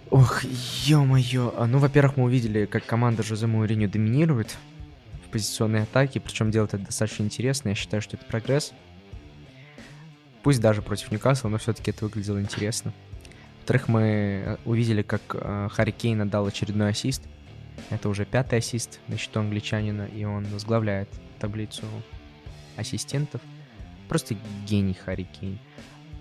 Ох, 0.09 0.43
ё-моё. 0.85 1.53
А, 1.57 1.67
ну, 1.67 1.79
во-первых, 1.79 2.15
мы 2.15 2.23
увидели, 2.25 2.65
как 2.65 2.85
команда 2.85 3.23
Жозе 3.23 3.47
Мауриньо 3.47 3.89
доминирует 3.89 4.55
в 5.25 5.29
позиционной 5.29 5.83
атаке, 5.83 6.21
причем 6.21 6.49
делает 6.49 6.73
это 6.73 6.85
достаточно 6.85 7.23
интересно. 7.23 7.69
Я 7.69 7.75
считаю, 7.75 8.01
что 8.01 8.15
это 8.15 8.25
прогресс. 8.25 8.71
Пусть 10.43 10.61
даже 10.61 10.81
против 10.81 11.11
Ньюкасла, 11.11 11.49
но 11.49 11.57
все-таки 11.57 11.91
это 11.91 12.05
выглядело 12.05 12.39
интересно. 12.39 12.93
Во-вторых, 13.59 13.89
мы 13.89 14.01
э, 14.01 14.57
увидели, 14.63 15.01
как 15.01 15.21
э, 15.33 15.67
Харри 15.69 15.91
Кейн 15.91 16.21
отдал 16.21 16.45
очередной 16.45 16.91
ассист. 16.91 17.23
Это 17.89 18.07
уже 18.07 18.25
пятый 18.25 18.59
ассист 18.59 19.01
на 19.09 19.17
счету 19.17 19.41
англичанина, 19.41 20.03
и 20.05 20.23
он 20.23 20.45
возглавляет 20.45 21.09
таблицу 21.37 21.83
ассистентов. 22.77 23.41
Просто 24.07 24.37
гений 24.65 24.93
Харри 24.93 25.27
Кейн. 25.37 25.59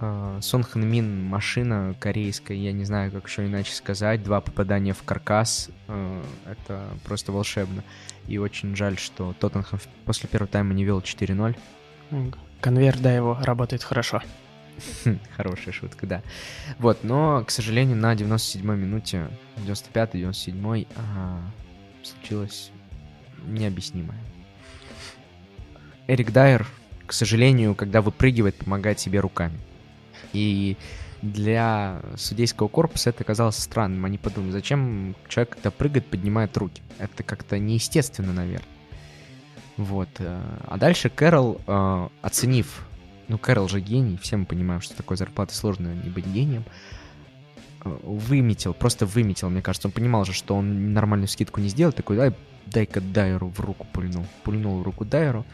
Э, 0.01 0.39
Сон 0.43 0.63
Хан 0.63 0.87
Мин 0.87 1.25
машина 1.25 1.95
корейская, 1.99 2.57
я 2.57 2.73
не 2.73 2.85
знаю, 2.85 3.11
как 3.11 3.27
еще 3.29 3.47
иначе 3.47 3.73
сказать. 3.73 4.23
Два 4.23 4.41
попадания 4.41 4.93
в 4.93 5.03
каркас. 5.03 5.71
Э, 5.89 6.23
это 6.45 6.85
просто 7.05 7.33
волшебно. 7.33 7.83
И 8.27 8.39
очень 8.39 8.77
жаль, 8.77 8.99
что 8.99 9.35
Тоттенхэм 9.39 9.81
после 10.05 10.29
первого 10.29 10.49
тайма 10.49 10.75
не 10.75 10.85
вел 10.85 11.01
4-0. 11.01 11.57
Конвейер, 12.61 12.99
да, 12.99 13.15
его 13.15 13.39
работает 13.43 13.83
хорошо. 13.83 14.23
Хорошая 15.37 15.73
шутка, 15.73 16.07
да. 16.07 16.23
Вот, 16.79 17.03
но, 17.03 17.43
к 17.45 17.51
сожалению, 17.51 17.97
на 17.97 18.15
97-й 18.15 18.77
минуте, 18.77 19.29
95-й, 19.57 20.23
97-й, 20.23 20.89
а, 20.97 21.41
случилось 22.03 22.71
необъяснимое. 23.47 24.19
Эрик 26.09 26.31
Дайер, 26.31 26.67
к 27.07 27.13
сожалению, 27.13 27.75
когда 27.75 28.03
выпрыгивает, 28.03 28.57
помогает 28.57 29.01
себе 29.01 29.21
руками. 29.21 29.59
И 30.37 30.77
для 31.23 32.03
судейского 32.17 32.69
корпуса 32.69 33.11
это 33.11 33.25
казалось 33.25 33.57
странным. 33.57 34.05
Они 34.05 34.19
подумали, 34.19 34.53
зачем 34.53 35.17
человек, 35.29 35.55
когда 35.55 35.71
прыгает, 35.71 36.07
поднимает 36.07 36.57
руки? 36.57 36.83
Это 36.99 37.23
как-то 37.23 37.59
неестественно, 37.59 38.33
наверное. 38.33 38.69
Вот. 39.77 40.09
Э, 40.19 40.41
а 40.67 40.77
дальше 40.77 41.09
Кэрол, 41.09 41.61
э, 41.67 42.09
оценив 42.23 42.87
ну, 43.29 43.39
Кэрол 43.39 43.69
же 43.69 43.81
гений, 43.81 44.19
все 44.23 44.37
мы 44.37 44.47
понимаем, 44.47 44.81
что 44.81 44.97
такой 44.97 45.17
зарплаты 45.17 45.55
сложно 45.55 45.95
не 45.95 46.11
быть 46.11 46.27
гением. 46.27 46.65
Э, 47.85 47.97
выметил, 48.03 48.75
просто 48.75 49.07
выметил, 49.07 49.51
мне 49.51 49.63
кажется. 49.63 49.89
Он 49.89 49.93
понимал 49.93 50.25
же, 50.25 50.33
что 50.33 50.55
он 50.55 50.93
нормальную 50.93 51.29
скидку 51.29 51.61
не 51.61 51.69
сделает. 51.69 51.97
Такой, 51.97 52.17
дай, 52.17 52.35
дай-ка 52.67 53.01
Дайеру 53.01 53.49
в 53.49 53.61
руку 53.61 53.87
пульнул. 53.93 54.27
Пульнул 54.45 54.81
в 54.81 54.83
руку 54.83 55.05
Дайеру. 55.05 55.45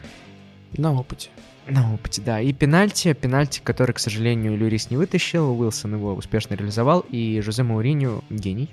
На 0.77 0.93
опыте. 0.93 1.29
На 1.67 1.93
опыте, 1.93 2.21
да. 2.21 2.41
И 2.41 2.51
пенальти, 2.51 3.13
пенальти, 3.13 3.61
который, 3.63 3.93
к 3.93 3.99
сожалению, 3.99 4.57
Люрис 4.57 4.89
не 4.89 4.97
вытащил. 4.97 5.57
Уилсон 5.59 5.95
его 5.95 6.13
успешно 6.13 6.55
реализовал. 6.55 7.01
И 7.09 7.39
Жозе 7.41 7.63
Мауриню 7.63 8.23
гений. 8.29 8.69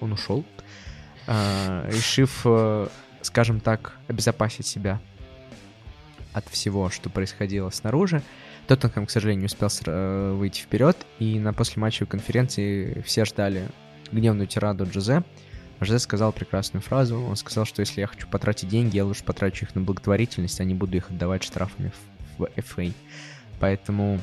Он 0.00 0.12
ушел, 0.12 0.44
э, 1.26 1.90
решив, 1.90 2.42
э, 2.44 2.88
скажем 3.22 3.60
так, 3.60 3.96
обезопасить 4.08 4.66
себя 4.66 5.00
от 6.34 6.46
всего, 6.48 6.90
что 6.90 7.08
происходило 7.08 7.70
снаружи. 7.70 8.22
Тоттенхэм, 8.66 9.06
к 9.06 9.10
сожалению, 9.10 9.40
не 9.42 9.46
успел 9.46 9.68
э, 9.86 10.32
выйти 10.32 10.60
вперед, 10.60 10.96
и 11.18 11.38
на 11.38 11.52
послематчевой 11.52 12.08
конференции 12.08 13.00
все 13.06 13.24
ждали 13.24 13.68
гневную 14.10 14.46
тираду 14.46 14.84
Джозе. 14.84 15.22
Жозе 15.80 15.98
сказал 15.98 16.32
прекрасную 16.32 16.82
фразу. 16.82 17.20
Он 17.20 17.36
сказал, 17.36 17.64
что 17.64 17.80
если 17.80 18.00
я 18.00 18.06
хочу 18.06 18.26
потратить 18.28 18.68
деньги, 18.68 18.96
я 18.96 19.04
лучше 19.04 19.24
потрачу 19.24 19.64
их 19.64 19.74
на 19.74 19.80
благотворительность, 19.80 20.60
а 20.60 20.64
не 20.64 20.74
буду 20.74 20.96
их 20.96 21.10
отдавать 21.10 21.42
штрафами 21.42 21.92
в 22.38 22.44
FA. 22.44 22.92
Поэтому 23.60 24.20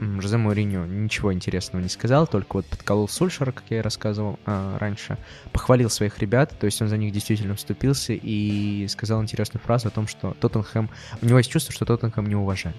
Жозе 0.00 0.36
Мауриньо 0.36 0.84
ничего 0.84 1.32
интересного 1.32 1.82
не 1.82 1.88
сказал, 1.88 2.26
только 2.26 2.56
вот 2.56 2.66
подколол 2.66 3.08
Сульшера, 3.08 3.52
как 3.52 3.64
я 3.70 3.78
и 3.78 3.82
рассказывал 3.82 4.38
а, 4.46 4.78
раньше, 4.78 5.16
похвалил 5.52 5.90
своих 5.90 6.18
ребят, 6.18 6.54
то 6.58 6.66
есть 6.66 6.80
он 6.82 6.88
за 6.88 6.96
них 6.96 7.12
действительно 7.12 7.54
вступился 7.54 8.12
и 8.14 8.86
сказал 8.88 9.22
интересную 9.22 9.62
фразу 9.62 9.88
о 9.88 9.90
том, 9.90 10.08
что 10.08 10.34
Тоттенхэм... 10.40 10.90
У 11.20 11.26
него 11.26 11.38
есть 11.38 11.50
чувство, 11.50 11.72
что 11.72 11.84
Тоттенхэм 11.84 12.26
не 12.26 12.34
уважает. 12.34 12.76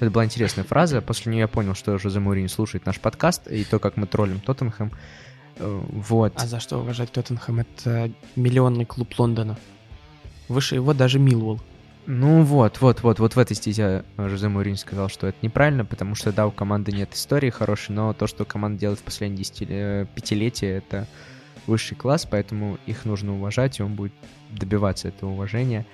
Это 0.00 0.10
была 0.10 0.24
интересная 0.24 0.64
фраза, 0.64 1.00
после 1.00 1.30
нее 1.30 1.42
я 1.42 1.48
понял, 1.48 1.74
что 1.74 1.96
Жозе 1.98 2.18
Мауриньо 2.18 2.48
слушает 2.48 2.86
наш 2.86 2.98
подкаст 2.98 3.46
и 3.46 3.62
то, 3.64 3.78
как 3.78 3.96
мы 3.96 4.06
троллим 4.06 4.40
Тоттенхэм. 4.40 4.90
Э, 5.56 5.80
вот. 5.90 6.32
А 6.36 6.46
за 6.46 6.60
что 6.60 6.78
уважать 6.78 7.12
Тоттенхэм? 7.12 7.60
Это 7.60 8.10
миллионный 8.36 8.84
клуб 8.84 9.18
Лондона. 9.18 9.58
Выше 10.48 10.76
его 10.76 10.92
даже 10.94 11.18
Милвелл. 11.18 11.60
Ну 12.06 12.42
вот, 12.42 12.80
вот, 12.80 13.02
вот, 13.02 13.20
вот 13.20 13.36
в 13.36 13.38
этой 13.38 13.54
стезе 13.54 14.04
Жозе 14.18 14.48
Мourinho 14.48 14.76
сказал, 14.76 15.08
что 15.08 15.28
это 15.28 15.38
неправильно, 15.40 15.84
потому 15.84 16.16
что, 16.16 16.32
да, 16.32 16.48
у 16.48 16.50
команды 16.50 16.90
нет 16.90 17.14
истории 17.14 17.50
хорошей, 17.50 17.92
но 17.92 18.12
то, 18.12 18.26
что 18.26 18.44
команда 18.44 18.80
делает 18.80 18.98
в 18.98 19.04
последние 19.04 19.44
десятилетия, 19.44 20.08
пятилетия, 20.12 20.78
это 20.78 21.06
высший 21.68 21.96
класс, 21.96 22.26
поэтому 22.28 22.78
их 22.86 23.04
нужно 23.04 23.36
уважать, 23.36 23.78
и 23.78 23.84
он 23.84 23.94
будет 23.94 24.12
добиваться 24.50 25.08
этого 25.08 25.30
уважения. 25.30 25.86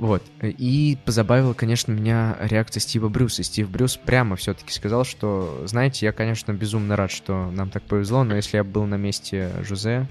Вот. 0.00 0.22
И 0.40 0.96
позабавила, 1.04 1.52
конечно, 1.52 1.92
меня 1.92 2.34
реакция 2.40 2.80
Стива 2.80 3.10
Брюса. 3.10 3.42
Стив 3.42 3.68
Брюс 3.68 3.98
прямо 3.98 4.34
все-таки 4.36 4.72
сказал, 4.72 5.04
что, 5.04 5.62
знаете, 5.66 6.06
я, 6.06 6.12
конечно, 6.12 6.52
безумно 6.52 6.96
рад, 6.96 7.10
что 7.10 7.50
нам 7.50 7.68
так 7.68 7.82
повезло, 7.82 8.24
но 8.24 8.34
если 8.34 8.56
я 8.56 8.64
был 8.64 8.86
на 8.86 8.94
месте 8.94 9.52
Жозе, 9.60 10.08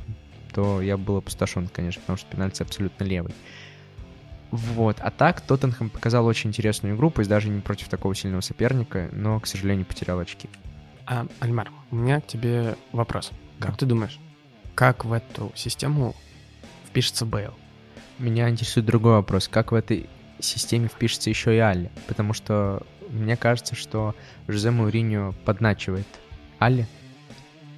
то 0.54 0.80
я 0.80 0.96
был 0.96 1.18
опустошен, 1.18 1.68
конечно, 1.74 2.02
потому 2.02 2.18
что 2.18 2.30
пенальти 2.30 2.62
абсолютно 2.62 3.04
левый. 3.04 3.34
Вот. 4.52 4.98
А 5.00 5.10
так, 5.10 5.42
Тоттенхэм 5.42 5.90
показал 5.90 6.28
очень 6.28 6.52
интересную 6.52 6.96
игру, 6.96 7.10
пусть 7.10 7.28
даже 7.28 7.50
не 7.50 7.62
против 7.62 7.90
такого 7.90 8.14
сильного 8.14 8.42
соперника, 8.42 9.10
но, 9.12 9.40
к 9.40 9.48
сожалению, 9.48 9.88
потерял 9.88 10.20
очки. 10.20 10.50
А, 11.08 11.26
Альмар, 11.40 11.72
у 11.90 11.96
меня 11.96 12.22
к 12.22 12.28
тебе 12.28 12.76
вопрос. 12.92 13.32
Как 13.58 13.72
да. 13.72 13.78
ты 13.78 13.86
думаешь, 13.88 14.20
как 14.76 15.04
в 15.04 15.14
эту 15.14 15.52
систему 15.56 16.16
впишется 16.86 17.26
Бейл? 17.26 17.56
Меня 18.20 18.50
интересует 18.50 18.86
другой 18.86 19.14
вопрос. 19.14 19.48
Как 19.48 19.72
в 19.72 19.76
этой 19.76 20.10
системе 20.40 20.90
впишется 20.90 21.30
еще 21.30 21.56
и 21.56 21.60
Алли? 21.60 21.90
Потому 22.06 22.34
что 22.34 22.84
мне 23.10 23.38
кажется, 23.38 23.76
что 23.76 24.14
Жозе 24.50 24.72
Мауриньо 24.72 25.34
подначивает 25.46 26.06
Алли, 26.60 26.86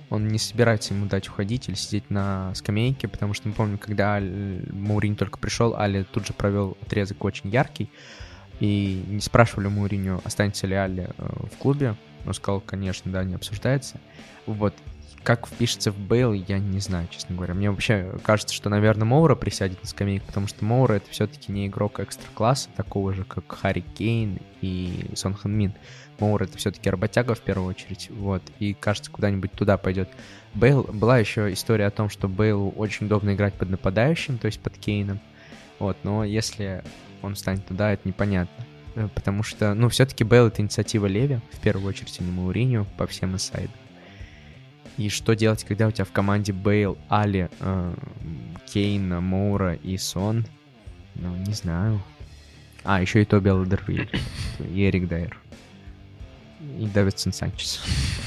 он 0.10 0.28
не 0.28 0.40
собирается 0.40 0.96
ему 0.96 1.06
дать 1.06 1.30
уходить 1.30 1.70
или 1.70 1.76
сидеть 1.76 2.10
на 2.10 2.54
скамейке, 2.56 3.08
потому 3.08 3.36
что 3.36 3.48
мы 3.48 3.54
помним, 3.54 3.78
когда 3.78 4.16
Аль... 4.16 4.66
Мауринь 4.72 5.16
только 5.16 5.38
пришел, 5.38 5.76
Али 5.76 6.04
тут 6.04 6.26
же 6.26 6.34
провел 6.34 6.76
отрезок 6.82 7.24
очень 7.24 7.50
яркий, 7.50 7.90
и 8.60 9.04
не 9.08 9.22
спрашивали 9.22 9.68
Мауриню, 9.68 10.22
останется 10.24 10.66
ли 10.66 10.76
Али 10.76 11.08
э, 11.18 11.30
в 11.52 11.58
клубе. 11.58 11.96
Он 12.26 12.34
сказал, 12.34 12.62
конечно, 12.62 13.12
да, 13.12 13.24
не 13.24 13.36
обсуждается. 13.36 14.00
Вот. 14.46 14.74
Как 15.24 15.48
впишется 15.48 15.92
в 15.92 16.00
Бейл, 16.00 16.34
я 16.34 16.58
не 16.58 16.80
знаю, 16.80 17.08
честно 17.12 17.36
говоря. 17.36 17.54
Мне 17.54 17.70
вообще 17.70 18.12
кажется, 18.24 18.56
что, 18.56 18.70
наверное, 18.70 19.06
Моура 19.06 19.36
присядет 19.36 19.82
на 19.84 19.88
скамейку, 19.88 20.26
потому 20.26 20.48
что 20.48 20.66
Моура 20.66 20.94
это 20.94 21.10
все-таки 21.12 21.52
не 21.52 21.68
игрок 21.68 22.00
экстра-класса, 22.00 22.70
такого 22.76 23.14
же, 23.14 23.24
как 23.24 23.52
Харри 23.52 23.84
Кейн 23.96 24.40
и 24.62 25.12
Сон 25.16 25.36
Хан 25.36 25.52
Мин. 25.52 25.74
Моур 26.20 26.42
это 26.42 26.58
все-таки 26.58 26.90
работяга 26.90 27.36
в 27.36 27.42
первую 27.42 27.70
очередь, 27.70 28.10
вот, 28.10 28.42
и 28.60 28.74
кажется, 28.74 29.12
куда-нибудь 29.12 29.52
туда 29.52 29.78
пойдет. 29.78 30.10
Бейл, 30.54 30.84
была 30.84 31.20
еще 31.20 31.52
история 31.54 31.88
о 31.88 31.92
том, 31.92 32.10
что 32.10 32.28
Бейлу 32.28 32.72
очень 32.72 33.06
удобно 33.06 33.34
играть 33.34 33.54
под 33.54 33.70
нападающим, 33.70 34.38
то 34.38 34.48
есть 34.48 34.60
под 34.60 34.78
Кейном, 34.78 35.20
вот, 35.80 35.98
но 36.04 36.24
если 36.24 36.84
он 37.22 37.36
станет 37.36 37.66
туда, 37.66 37.92
это 37.92 38.08
непонятно. 38.08 38.66
Э, 38.96 39.08
потому 39.14 39.44
что, 39.44 39.74
ну, 39.74 39.90
все-таки 39.90 40.24
Бейл 40.24 40.48
это 40.48 40.62
инициатива 40.62 41.06
Леви, 41.06 41.40
в 41.52 41.60
первую 41.60 41.88
очередь, 41.88 42.18
а 42.20 42.24
не 42.24 42.32
Мауриню 42.32 42.86
по 42.98 43.08
всем 43.08 43.34
инсайдам. 43.34 43.72
И 44.98 45.10
что 45.10 45.36
делать, 45.36 45.64
когда 45.64 45.88
у 45.88 45.92
тебя 45.92 46.06
в 46.06 46.12
команде 46.12 46.54
Бейл, 46.54 46.98
Али, 47.10 47.50
э, 47.60 47.94
Кейна, 48.72 49.22
Моура 49.22 49.74
и 49.76 49.98
Сон? 49.98 50.46
Ну, 51.16 51.36
не 51.36 51.54
знаю. 51.54 52.02
А, 52.84 53.02
еще 53.02 53.22
и 53.22 53.26
Тоби 53.26 53.50
Алдервиль 53.50 54.10
и 54.60 54.86
Эрик 54.86 55.08
Дайер 55.08 55.38
и 56.80 56.86
Дэвидсон 56.86 57.34
Санчес. 57.34 57.82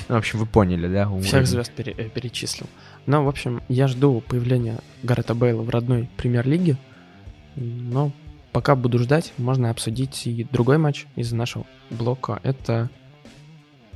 Ну, 0.08 0.16
в 0.16 0.18
общем, 0.18 0.38
вы 0.38 0.46
поняли, 0.46 0.88
да? 0.88 1.08
Уровень. 1.08 1.24
Всех 1.24 1.46
звезд 1.46 1.72
пере- 1.72 1.94
э, 1.96 2.08
перечислил. 2.08 2.66
Но, 3.06 3.24
в 3.24 3.28
общем, 3.28 3.62
я 3.68 3.88
жду 3.88 4.20
появления 4.20 4.78
Гаррета 5.02 5.34
Бейла 5.34 5.62
в 5.62 5.70
родной 5.70 6.08
премьер-лиге. 6.16 6.76
Но 7.56 8.12
пока 8.52 8.74
буду 8.74 8.98
ждать, 8.98 9.32
можно 9.38 9.70
обсудить 9.70 10.26
и 10.26 10.44
другой 10.50 10.78
матч 10.78 11.06
из 11.16 11.32
нашего 11.32 11.64
блока. 11.90 12.40
Это 12.42 12.90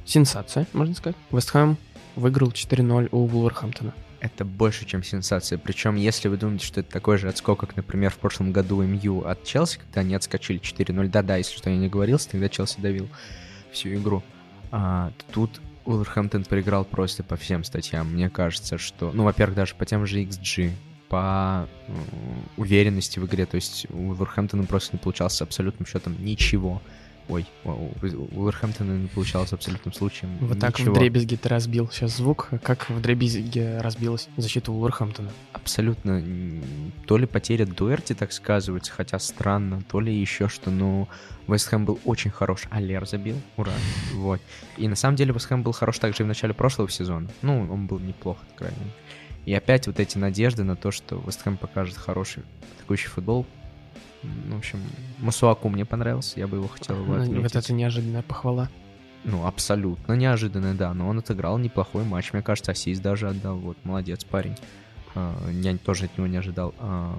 сенсация, 0.04 0.66
можно 0.72 0.94
сказать. 0.94 1.16
Вестхэм 1.30 1.76
выиграл 2.18 2.50
4-0 2.50 3.08
у 3.12 3.26
Вулверхэмптона. 3.26 3.94
Это 4.20 4.44
больше, 4.44 4.84
чем 4.84 5.04
сенсация. 5.04 5.58
Причем, 5.58 5.94
если 5.94 6.28
вы 6.28 6.36
думаете, 6.36 6.66
что 6.66 6.80
это 6.80 6.90
такой 6.90 7.18
же 7.18 7.28
отскок, 7.28 7.60
как, 7.60 7.76
например, 7.76 8.10
в 8.10 8.18
прошлом 8.18 8.52
году 8.52 8.82
МЮ 8.82 9.20
от 9.20 9.44
Челси, 9.44 9.78
когда 9.78 10.00
они 10.00 10.14
отскочили 10.14 10.60
4-0, 10.60 11.08
да-да, 11.08 11.36
если 11.36 11.56
что 11.56 11.70
я 11.70 11.76
не 11.76 11.88
говорил, 11.88 12.18
тогда 12.18 12.48
Челси 12.48 12.80
давил 12.80 13.08
всю 13.70 13.94
игру. 13.94 14.22
А, 14.70 15.12
тут 15.32 15.60
Уолверхэмптон 15.84 16.44
проиграл 16.44 16.84
просто 16.84 17.22
по 17.22 17.36
всем 17.36 17.62
статьям. 17.62 18.12
Мне 18.12 18.28
кажется, 18.28 18.76
что... 18.76 19.12
Ну, 19.12 19.22
во-первых, 19.24 19.56
даже 19.56 19.74
по 19.76 19.86
тем 19.86 20.04
же 20.04 20.22
XG, 20.22 20.72
по 21.08 21.68
уверенности 22.56 23.18
в 23.18 23.26
игре. 23.26 23.46
То 23.46 23.54
есть 23.54 23.86
у 23.90 24.08
Уолверхэмптона 24.08 24.64
просто 24.64 24.96
не 24.96 24.98
получалось 24.98 25.40
абсолютным 25.40 25.86
счетом 25.86 26.16
ничего. 26.18 26.82
Ой, 27.28 27.46
у 27.64 27.70
Уолверхэмптона 28.38 28.92
не 28.96 29.08
получалось 29.08 29.52
абсолютным 29.52 29.92
случаем 29.92 30.38
Вот 30.40 30.58
так 30.58 30.78
ничего. 30.78 30.94
в 30.94 30.98
дребезге 30.98 31.36
ты 31.36 31.48
разбил 31.48 31.88
сейчас 31.90 32.16
звук, 32.16 32.48
как 32.62 32.88
в 32.88 33.00
дребезге 33.02 33.78
разбилась 33.80 34.28
защита 34.38 34.72
Уолверхэмптона. 34.72 35.30
Абсолютно. 35.52 36.22
То 37.06 37.18
ли 37.18 37.26
потеря 37.26 37.66
Дуэрти 37.66 38.14
так 38.14 38.32
сказывается, 38.32 38.92
хотя 38.92 39.18
странно, 39.18 39.82
то 39.82 40.00
ли 40.00 40.14
еще 40.14 40.48
что, 40.48 40.70
но 40.70 41.06
Вест 41.46 41.68
Хэм 41.68 41.84
был 41.84 42.00
очень 42.04 42.30
хорош. 42.30 42.62
Алер 42.70 43.06
забил, 43.06 43.36
ура. 43.56 43.72
Вот. 44.14 44.40
И 44.78 44.88
на 44.88 44.96
самом 44.96 45.16
деле 45.16 45.32
Вест 45.32 45.46
Хэм 45.46 45.62
был 45.62 45.72
хорош 45.72 45.98
также 45.98 46.22
и 46.22 46.24
в 46.24 46.26
начале 46.26 46.54
прошлого 46.54 46.88
сезона. 46.88 47.28
Ну, 47.42 47.68
он 47.70 47.86
был 47.86 47.98
неплох, 47.98 48.38
мере. 48.60 48.74
И 49.44 49.54
опять 49.54 49.86
вот 49.86 50.00
эти 50.00 50.18
надежды 50.18 50.64
на 50.64 50.76
то, 50.76 50.90
что 50.90 51.22
Вест 51.26 51.42
Хэм 51.42 51.58
покажет 51.58 51.96
хороший 51.96 52.42
атакующий 52.76 53.08
футбол. 53.08 53.46
В 54.22 54.56
общем, 54.56 54.80
Масуаку 55.18 55.68
мне 55.68 55.84
понравился, 55.84 56.40
я 56.40 56.46
бы 56.46 56.56
его 56.56 56.68
хотел 56.68 56.96
его 56.96 57.14
Ну, 57.14 57.22
отметить. 57.22 57.42
Вот 57.42 57.56
это 57.56 57.72
неожиданная 57.72 58.22
похвала. 58.22 58.68
Ну, 59.24 59.46
абсолютно 59.46 60.14
неожиданно, 60.14 60.74
да. 60.74 60.94
Но 60.94 61.08
он 61.08 61.18
отыграл 61.18 61.58
неплохой 61.58 62.04
матч. 62.04 62.32
Мне 62.32 62.42
кажется, 62.42 62.72
ассист 62.72 63.02
даже 63.02 63.28
отдал. 63.28 63.56
Вот, 63.56 63.76
молодец 63.84 64.24
парень. 64.24 64.56
А, 65.14 65.36
Я 65.50 65.76
тоже 65.76 66.06
от 66.06 66.16
него 66.16 66.26
не 66.26 66.36
ожидал. 66.36 66.74
А, 66.78 67.18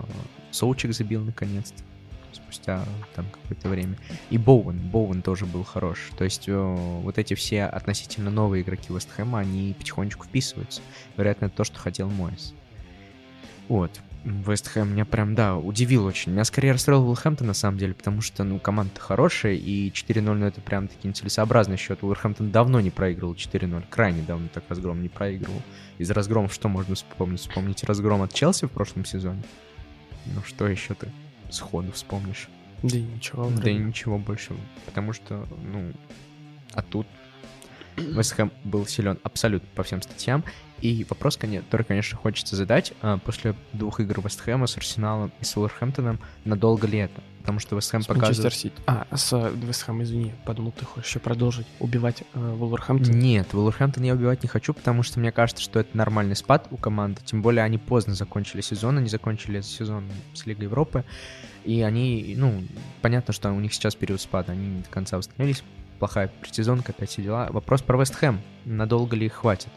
Соучик 0.51 0.93
забил 0.93 1.23
наконец-то. 1.23 1.83
Спустя 2.31 2.83
там 3.15 3.25
какое-то 3.31 3.69
время. 3.69 3.97
И 4.29 4.37
Боуэн. 4.37 4.77
Боуэн 4.77 5.21
тоже 5.21 5.45
был 5.45 5.63
хорош. 5.63 6.09
То 6.17 6.23
есть 6.23 6.47
э, 6.47 6.75
вот 7.03 7.17
эти 7.17 7.33
все 7.33 7.65
относительно 7.65 8.29
новые 8.29 8.61
игроки 8.61 8.93
Вест 8.93 9.09
Хэма, 9.11 9.39
они 9.39 9.73
потихонечку 9.77 10.25
вписываются. 10.25 10.81
Вероятно, 11.17 11.45
это 11.45 11.57
то, 11.57 11.63
что 11.63 11.79
хотел 11.79 12.07
Мойс. 12.09 12.53
Вот. 13.67 13.99
Вест 14.23 14.67
Хэм 14.67 14.93
меня 14.93 15.05
прям, 15.05 15.33
да, 15.33 15.55
удивил 15.55 16.05
очень. 16.05 16.33
Меня 16.33 16.43
скорее 16.43 16.73
расстроил 16.73 17.07
Уилхэмптон, 17.07 17.47
на 17.47 17.53
самом 17.53 17.77
деле, 17.77 17.93
потому 17.93 18.21
что, 18.21 18.43
ну, 18.43 18.59
команда 18.59 18.99
хорошая, 18.99 19.53
и 19.53 19.91
4-0, 19.91 20.21
ну, 20.21 20.45
это 20.45 20.59
прям 20.59 20.87
таки 20.87 21.07
нецелесообразный 21.07 21.77
счет. 21.77 22.03
Уилхэмптон 22.03 22.51
давно 22.51 22.81
не 22.81 22.89
проигрывал 22.89 23.33
4-0, 23.33 23.83
крайне 23.89 24.21
давно 24.23 24.49
так 24.53 24.65
разгром 24.67 25.01
не 25.01 25.09
проигрывал. 25.09 25.61
Из 25.97 26.11
разгромов 26.11 26.53
что 26.53 26.67
можно 26.67 26.95
вспомнить? 26.95 27.39
Вспомните 27.39 27.85
разгром 27.85 28.21
от 28.21 28.33
Челси 28.33 28.65
в 28.65 28.71
прошлом 28.71 29.05
сезоне? 29.05 29.43
Ну, 30.25 30.41
что 30.45 30.67
еще 30.67 30.95
ты 30.95 31.09
сходу 31.49 31.91
вспомнишь? 31.93 32.49
Да 32.83 32.97
и 32.97 33.01
ничего. 33.01 33.45
Да 33.45 33.55
вроде. 33.55 33.71
и 33.71 33.77
ничего 33.77 34.17
больше, 34.17 34.53
потому 34.85 35.13
что, 35.13 35.47
ну, 35.63 35.91
а 36.73 36.81
тут 36.81 37.07
Вест 37.95 38.33
Хэм 38.33 38.51
был 38.63 38.85
силен 38.85 39.19
абсолютно 39.23 39.67
по 39.75 39.83
всем 39.83 40.01
статьям. 40.01 40.43
И 40.81 41.05
вопрос, 41.09 41.37
который, 41.37 41.83
конечно, 41.83 42.17
хочется 42.17 42.55
задать, 42.55 42.93
а, 43.01 43.17
после 43.17 43.55
двух 43.73 43.99
игр 43.99 44.21
Вест 44.21 44.41
Хэма 44.41 44.67
с 44.67 44.77
Арсеналом 44.77 45.31
и 45.39 45.43
с 45.43 45.55
Уолверхэмптоном, 45.57 46.19
надолго 46.45 46.87
ли 46.87 46.99
это? 46.99 47.21
Потому 47.41 47.59
что 47.59 47.75
Вест 47.75 47.91
Хэм 47.91 48.01
С 48.01 48.09
Манчестер 48.09 48.27
показывает... 48.27 48.53
Сити. 48.53 48.75
А, 48.85 49.07
с 49.15 49.33
э, 49.33 49.51
Вест 49.55 49.83
Хэм, 49.83 50.03
извини, 50.03 50.33
подумал, 50.45 50.71
ты 50.71 50.85
хочешь 50.85 51.09
еще 51.09 51.19
продолжить 51.19 51.65
убивать 51.79 52.23
э, 52.33 52.53
Вулверхэмптон? 52.55 53.17
Нет, 53.17 53.53
Вулверхэмптон 53.53 54.03
я 54.03 54.13
убивать 54.13 54.43
не 54.43 54.49
хочу, 54.49 54.73
потому 54.73 55.03
что 55.03 55.19
мне 55.19 55.31
кажется, 55.31 55.63
что 55.63 55.79
это 55.79 55.95
нормальный 55.97 56.35
спад 56.35 56.67
у 56.71 56.77
команды. 56.77 57.21
Тем 57.25 57.41
более 57.41 57.63
они 57.63 57.77
поздно 57.77 58.13
закончили 58.13 58.61
сезон, 58.61 58.97
они 58.97 59.09
закончили 59.09 59.61
сезон 59.61 60.05
с 60.33 60.45
Лигой 60.45 60.65
Европы. 60.65 61.03
И 61.65 61.81
они, 61.81 62.35
ну, 62.37 62.63
понятно, 63.01 63.33
что 63.33 63.51
у 63.51 63.59
них 63.59 63.73
сейчас 63.73 63.95
период 63.95 64.21
спада, 64.21 64.51
они 64.51 64.67
не 64.67 64.81
до 64.81 64.89
конца 64.89 65.17
восстановились. 65.17 65.63
Плохая 65.97 66.31
предсезонка, 66.41 66.93
опять 66.93 67.09
все 67.09 67.21
дела. 67.21 67.49
Вопрос 67.51 67.81
про 67.81 67.97
Вест 67.97 68.15
Хэм. 68.15 68.39
Надолго 68.65 69.15
ли 69.15 69.25
их 69.25 69.33
хватит? 69.33 69.69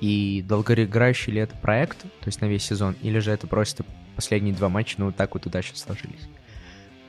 И 0.00 0.44
долгоиграющий 0.46 1.32
ли 1.32 1.40
это 1.40 1.56
проект, 1.56 2.02
то 2.02 2.26
есть 2.26 2.40
на 2.40 2.46
весь 2.46 2.64
сезон, 2.64 2.96
или 3.02 3.18
же 3.18 3.30
это 3.30 3.46
просто 3.46 3.84
последние 4.14 4.54
два 4.54 4.68
матча, 4.68 4.96
ну, 4.98 5.06
вот 5.06 5.16
так 5.16 5.34
вот 5.34 5.46
удачно 5.46 5.76
сложились. 5.76 6.28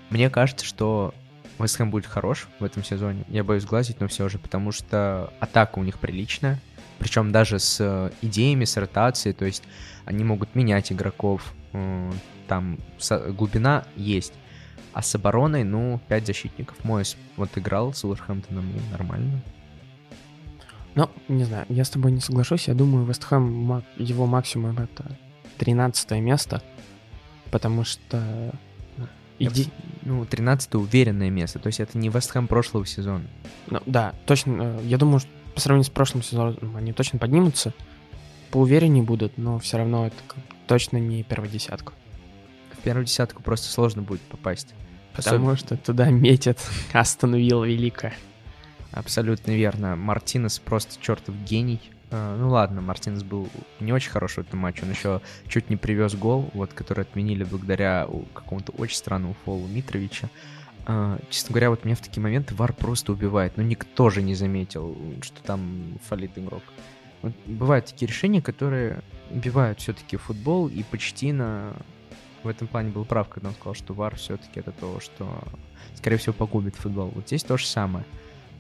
Мне 0.10 0.30
кажется, 0.30 0.66
что 0.66 1.14
Вест 1.60 1.78
Хэм 1.78 1.90
будет 1.90 2.06
хорош 2.06 2.48
в 2.60 2.64
этом 2.64 2.84
сезоне. 2.84 3.26
Я 3.28 3.44
боюсь 3.44 3.66
глазить, 3.66 4.00
но 4.00 4.08
все 4.08 4.30
же, 4.30 4.38
потому 4.38 4.72
что 4.72 5.34
атака 5.40 5.80
у 5.80 5.84
них 5.84 6.00
приличная. 6.00 6.60
Причем 7.00 7.32
даже 7.32 7.60
с 7.60 7.78
э, 7.80 8.12
идеями, 8.22 8.66
с 8.66 8.78
ротацией, 8.78 9.34
то 9.34 9.46
есть 9.46 9.64
они 10.06 10.24
могут 10.24 10.56
менять 10.56 10.92
игроков. 10.92 11.54
э, 11.74 12.12
Там 12.48 12.80
глубина 13.30 13.86
есть. 13.96 14.34
А 14.94 15.02
с 15.02 15.14
обороной, 15.14 15.64
ну, 15.64 16.00
5 16.08 16.26
защитников. 16.26 16.84
Мойс 16.84 17.18
вот 17.36 17.56
играл 17.56 17.94
с 17.94 18.04
Уилверхэмптоном 18.04 18.66
и 18.70 18.92
нормально. 18.92 19.42
Ну, 20.98 21.10
не 21.28 21.44
знаю, 21.46 21.66
я 21.70 21.86
с 21.86 21.90
тобой 21.90 22.12
не 22.12 22.20
соглашусь. 22.22 22.68
Я 22.68 22.74
думаю, 22.74 23.06
Вест 23.06 23.24
Хэм, 23.24 23.44
ма- 23.44 23.84
его 23.98 24.26
максимум 24.26 24.78
это 24.80 25.16
13 25.60 26.12
место, 26.20 26.62
потому 27.52 27.84
что 27.84 28.52
иди... 29.40 29.68
Ну, 30.04 30.26
13 30.26 30.76
уверенное 30.76 31.30
место. 31.30 31.60
То 31.60 31.68
есть 31.68 31.80
это 31.80 31.98
не 31.98 32.10
Вест 32.10 32.32
Хэм 32.32 32.48
прошлого 32.48 32.86
сезона. 32.86 33.24
Ну, 33.70 33.80
да, 33.86 34.14
точно. 34.26 34.80
э, 34.80 34.82
Я 34.86 34.98
думаю, 34.98 35.20
что 35.20 35.30
по 35.54 35.60
сравнению 35.62 35.86
с 35.86 35.90
прошлым 35.90 36.24
сезоном 36.24 36.76
они 36.76 36.94
точно 36.94 37.20
поднимутся, 37.20 37.74
поувереннее 38.52 39.04
будут, 39.04 39.38
но 39.38 39.60
все 39.60 39.78
равно 39.78 40.08
это 40.08 40.16
точно 40.68 40.98
не 40.98 41.24
первая 41.24 41.50
десятка. 41.50 41.94
В 42.72 42.78
первую 42.82 43.06
десятку 43.06 43.44
просто 43.44 43.68
сложно 43.70 44.02
будет 44.02 44.22
попасть. 44.22 44.74
Потому 45.16 45.56
что 45.56 45.78
туда 45.78 46.10
метит 46.10 46.60
Астон 46.94 47.36
Вилла 47.36 47.66
великая. 47.66 48.14
Абсолютно 48.92 49.52
верно. 49.52 49.96
Мартинес 49.96 50.60
просто 50.60 51.02
чертов 51.02 51.36
гений. 51.44 51.82
Э, 52.12 52.36
Ну 52.40 52.50
ладно, 52.50 52.82
Мартинес 52.82 53.24
был 53.24 53.50
не 53.80 53.94
очень 53.94 54.12
хорош 54.12 54.34
в 54.36 54.40
этом 54.40 54.60
матче. 54.60 54.84
Он 54.84 54.92
еще 54.92 55.22
чуть 55.48 55.70
не 55.70 55.76
привез 55.76 56.16
гол, 56.16 56.50
вот, 56.54 56.74
который 56.74 57.02
отменили 57.02 57.44
благодаря 57.44 58.08
какому-то 58.34 58.72
очень 58.74 58.98
странному 58.98 59.36
фолу 59.46 59.68
Митровича. 59.68 60.30
Э, 60.88 61.18
Честно 61.30 61.54
говоря, 61.54 61.70
вот 61.70 61.86
меня 61.86 61.96
в 61.96 62.02
такие 62.02 62.22
моменты 62.22 62.56
Вар 62.56 62.74
просто 62.74 63.12
убивает. 63.12 63.58
Но 63.58 63.64
никто 63.64 64.10
же 64.10 64.22
не 64.22 64.36
заметил, 64.36 64.98
что 65.22 65.42
там 65.44 66.00
фалит 66.08 66.38
игрок. 66.38 66.64
Вот 67.22 67.34
бывают 67.46 67.88
такие 67.88 68.08
решения, 68.08 68.42
которые 68.42 69.02
убивают 69.32 69.80
все-таки 69.80 70.18
футбол, 70.18 70.68
и 70.68 70.84
почти 70.84 71.32
на 71.32 71.74
в 72.44 72.48
этом 72.48 72.68
плане 72.68 72.90
был 72.92 73.04
прав, 73.04 73.28
когда 73.28 73.50
он 73.50 73.56
сказал, 73.56 73.74
что 73.74 73.94
Вар 73.94 74.16
все-таки 74.16 74.60
это 74.60 74.72
то, 74.72 75.00
что, 75.00 75.28
скорее 75.96 76.18
всего, 76.18 76.34
погубит 76.34 76.76
футбол. 76.76 77.12
Вот 77.14 77.28
здесь 77.28 77.44
то 77.44 77.58
же 77.58 77.66
самое. 77.66 78.06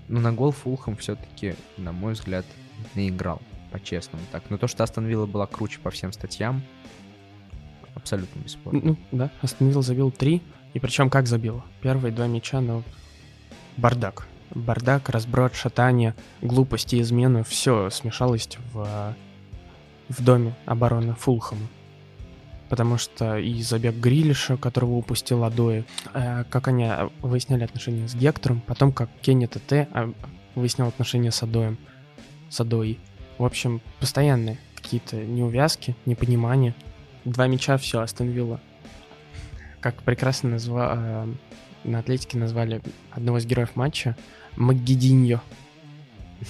Но 0.08 0.20
на 0.20 0.32
гол 0.32 0.52
Фулхэм 0.52 0.96
все-таки, 0.98 1.56
на 1.78 1.92
мой 1.92 2.14
взгляд, 2.14 2.46
не 2.96 3.10
играл, 3.10 3.42
по-честному 3.72 4.24
так. 4.32 4.44
Но 4.50 4.58
то, 4.58 4.68
что 4.68 4.84
Астон 4.84 5.06
Вилла 5.06 5.26
была 5.26 5.48
круче 5.48 5.80
по 5.80 5.90
всем 5.90 6.14
статьям, 6.14 6.62
абсолютно 7.96 8.40
бесспорно. 8.40 8.80
Ну, 8.84 8.98
да, 9.12 9.32
Астон 9.42 9.70
Вилла 9.70 9.82
забил 9.82 10.12
три, 10.12 10.42
и 10.74 10.80
причем 10.80 11.10
как 11.10 11.28
забил? 11.28 11.64
Первые 11.82 12.14
два 12.14 12.28
мяча, 12.28 12.62
ну, 12.62 12.84
бардак. 13.76 14.28
Бардак, 14.52 15.10
разброд, 15.10 15.56
шатание, 15.56 16.16
глупости, 16.42 17.02
измены, 17.02 17.44
все 17.44 17.90
смешалось 17.90 18.48
в, 18.72 19.14
в 20.08 20.24
доме 20.24 20.56
обороны 20.66 21.16
Фулхэма. 21.16 21.68
Потому 22.70 22.98
что 22.98 23.38
и 23.38 23.62
забег 23.62 23.96
Грилиша, 23.96 24.58
которого 24.58 24.96
упустил 24.96 25.44
Адои, 25.44 25.86
э, 26.14 26.44
как 26.50 26.68
они 26.68 26.90
выясняли 27.22 27.64
отношения 27.64 28.08
с 28.08 28.16
Гектором, 28.16 28.62
потом 28.66 28.92
как 28.92 29.10
Кенни 29.22 29.46
ТТ 29.46 29.72
э, 29.72 30.14
выяснял 30.56 30.88
отношения 30.88 31.32
с 31.32 31.42
Адоем, 31.44 31.78
с 32.50 32.60
Адои. 32.60 33.00
В 33.38 33.46
общем, 33.46 33.82
постоянные 34.00 34.58
какие-то 34.76 35.16
неувязки, 35.18 35.96
непонимания. 36.06 36.76
Два 37.24 37.48
мяча, 37.48 37.78
все, 37.78 38.02
Астон 38.02 38.30
Вилла. 38.30 38.60
Как 39.80 40.04
прекрасно 40.04 40.50
назва... 40.52 40.94
э, 40.98 41.34
на 41.84 42.00
Атлетике 42.00 42.38
назвали 42.38 42.82
одного 43.12 43.38
из 43.38 43.46
героев 43.46 43.76
матча 43.76 44.18
Магидиньо. 44.56 45.42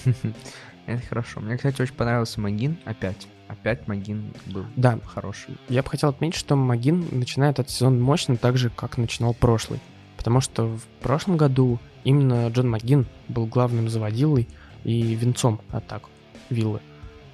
Это 0.87 1.05
хорошо. 1.07 1.41
Мне, 1.41 1.57
кстати, 1.57 1.81
очень 1.81 1.93
понравился 1.93 2.41
Магин 2.41 2.77
опять. 2.85 3.27
Опять 3.47 3.87
Магин 3.87 4.33
был 4.47 4.65
Да, 4.75 4.99
хороший. 5.05 5.57
Я 5.69 5.83
бы 5.83 5.89
хотел 5.89 6.09
отметить, 6.09 6.37
что 6.37 6.55
Магин 6.55 7.07
начинает 7.11 7.59
этот 7.59 7.71
сезон 7.71 8.01
мощно, 8.01 8.35
так 8.35 8.57
же, 8.57 8.69
как 8.69 8.97
начинал 8.97 9.33
прошлый. 9.33 9.79
Потому 10.17 10.41
что 10.41 10.65
в 10.65 10.83
прошлом 11.01 11.37
году 11.37 11.79
именно 12.03 12.47
Джон 12.49 12.69
Магин 12.69 13.05
был 13.27 13.45
главным 13.45 13.87
заводилой 13.89 14.47
и 14.83 15.15
венцом 15.15 15.61
атак 15.71 16.03
Виллы. 16.49 16.81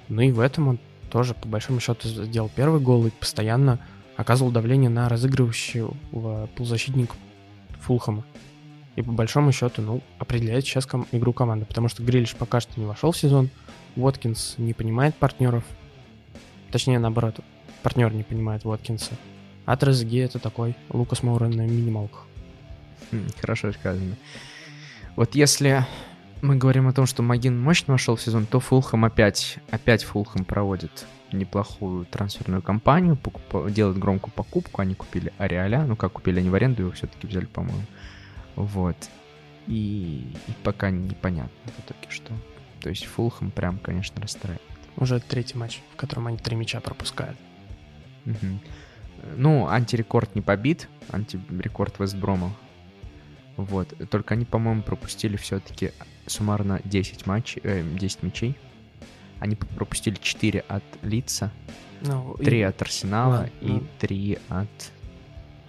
Ну 0.08 0.20
и 0.22 0.30
в 0.30 0.40
этом 0.40 0.68
он 0.68 0.78
тоже, 1.10 1.34
по 1.34 1.48
большому 1.48 1.80
счету, 1.80 2.08
сделал 2.08 2.50
первый 2.54 2.80
гол 2.80 3.06
и 3.06 3.10
постоянно 3.10 3.78
оказывал 4.16 4.50
давление 4.50 4.90
на 4.90 5.08
разыгрывающего 5.08 5.96
полузащитника 6.56 7.14
Фулхэма. 7.80 8.24
И 8.96 9.02
по 9.02 9.10
большому 9.12 9.50
счету, 9.50 9.82
ну, 9.82 10.02
определяет 10.18 10.64
сейчас 10.64 10.86
ком- 10.86 11.06
игру 11.10 11.32
команды, 11.32 11.66
потому 11.66 11.88
что 11.88 12.02
Грилиш 12.02 12.34
пока 12.36 12.60
что 12.60 12.78
не 12.78 12.86
вошел 12.86 13.10
в 13.10 13.16
сезон, 13.16 13.50
Уоткинс 13.96 14.54
не 14.58 14.72
понимает 14.72 15.14
партнеров, 15.16 15.64
точнее, 16.74 16.98
наоборот, 16.98 17.36
партнер 17.84 18.12
не 18.12 18.24
понимает 18.24 18.66
Уоткинса, 18.66 19.12
а 19.64 19.76
Трезеге 19.76 20.24
это 20.24 20.40
такой 20.40 20.74
Лукас 20.90 21.22
Моура 21.22 21.46
на 21.46 21.60
минималках. 21.60 22.26
Хм, 23.12 23.28
Хорошо 23.40 23.70
сказано. 23.70 24.16
Вот 25.14 25.36
если 25.36 25.86
мы 26.42 26.56
говорим 26.56 26.88
о 26.88 26.92
том, 26.92 27.06
что 27.06 27.22
Магин 27.22 27.56
мощно 27.62 27.92
вошел 27.92 28.16
в 28.16 28.20
сезон, 28.20 28.46
то 28.46 28.58
Фулхэм 28.58 29.04
опять, 29.04 29.58
опять 29.70 30.02
Фулхэм 30.02 30.44
проводит 30.44 31.06
неплохую 31.30 32.06
трансферную 32.06 32.60
кампанию, 32.60 33.14
покуп... 33.14 33.70
делают 33.70 33.96
громкую 33.96 34.32
покупку, 34.32 34.82
они 34.82 34.96
купили 34.96 35.32
Ариаля, 35.38 35.84
ну 35.84 35.94
как 35.94 36.10
купили 36.10 36.40
они 36.40 36.50
в 36.50 36.56
аренду, 36.56 36.82
его 36.82 36.90
все-таки 36.90 37.28
взяли, 37.28 37.44
по-моему. 37.44 37.84
Вот. 38.56 38.96
И, 39.68 40.26
и 40.48 40.52
пока 40.64 40.90
непонятно 40.90 41.70
в 41.78 41.78
итоге, 41.78 42.08
что. 42.08 42.32
То 42.80 42.88
есть 42.88 43.04
Фулхэм 43.04 43.52
прям, 43.52 43.78
конечно, 43.78 44.20
расстраивает. 44.20 44.73
Уже 44.96 45.20
третий 45.20 45.56
матч, 45.56 45.80
в 45.92 45.96
котором 45.96 46.26
они 46.26 46.36
три 46.36 46.56
мяча 46.56 46.80
пропускают. 46.80 47.36
Угу. 48.26 48.60
Ну, 49.36 49.68
антирекорд 49.68 50.34
не 50.34 50.40
побит, 50.40 50.88
антирекорд 51.10 51.98
Вестброма. 51.98 52.54
Вот. 53.56 53.92
Только 54.10 54.34
они, 54.34 54.44
по-моему, 54.44 54.82
пропустили 54.82 55.36
все-таки 55.36 55.92
суммарно 56.26 56.80
10 56.84 57.26
матчей, 57.26 57.60
э, 57.64 57.82
10 57.82 58.22
мячей. 58.22 58.56
Они 59.40 59.56
пропустили 59.56 60.16
4 60.20 60.60
от 60.60 60.84
Лица, 61.02 61.52
ну, 62.02 62.36
3 62.38 62.58
и... 62.58 62.62
от 62.62 62.80
Арсенала 62.82 63.38
да, 63.38 63.66
и 63.66 63.72
ну... 63.72 63.86
3 63.98 64.38
от 64.48 64.92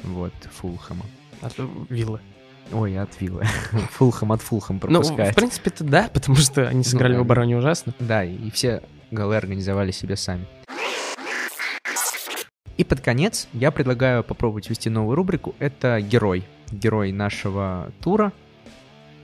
вот 0.03 0.33
Фулхэма. 0.53 1.05
От 1.41 1.53
Виллы. 1.89 2.19
Ой, 2.71 2.97
от 2.97 3.21
Виллы. 3.21 3.43
Фулхэм 3.91 4.31
от 4.31 4.41
Фулхэм 4.41 4.79
пропускает. 4.79 5.29
Ну, 5.29 5.31
в 5.31 5.35
принципе-то 5.35 5.83
да, 5.83 6.09
потому 6.13 6.37
что 6.37 6.67
они 6.67 6.83
сыграли 6.83 7.13
ну, 7.13 7.19
в 7.19 7.21
обороне 7.21 7.57
ужасно. 7.57 7.93
Да, 7.99 8.23
и 8.23 8.49
все 8.49 8.81
голы 9.11 9.35
организовали 9.35 9.91
себе 9.91 10.15
сами. 10.15 10.45
И 12.77 12.83
под 12.83 13.01
конец 13.01 13.47
я 13.53 13.71
предлагаю 13.71 14.23
попробовать 14.23 14.69
ввести 14.69 14.89
новую 14.89 15.15
рубрику. 15.15 15.55
Это 15.59 16.01
герой. 16.01 16.45
Герой 16.71 17.11
нашего 17.11 17.91
тура, 18.01 18.33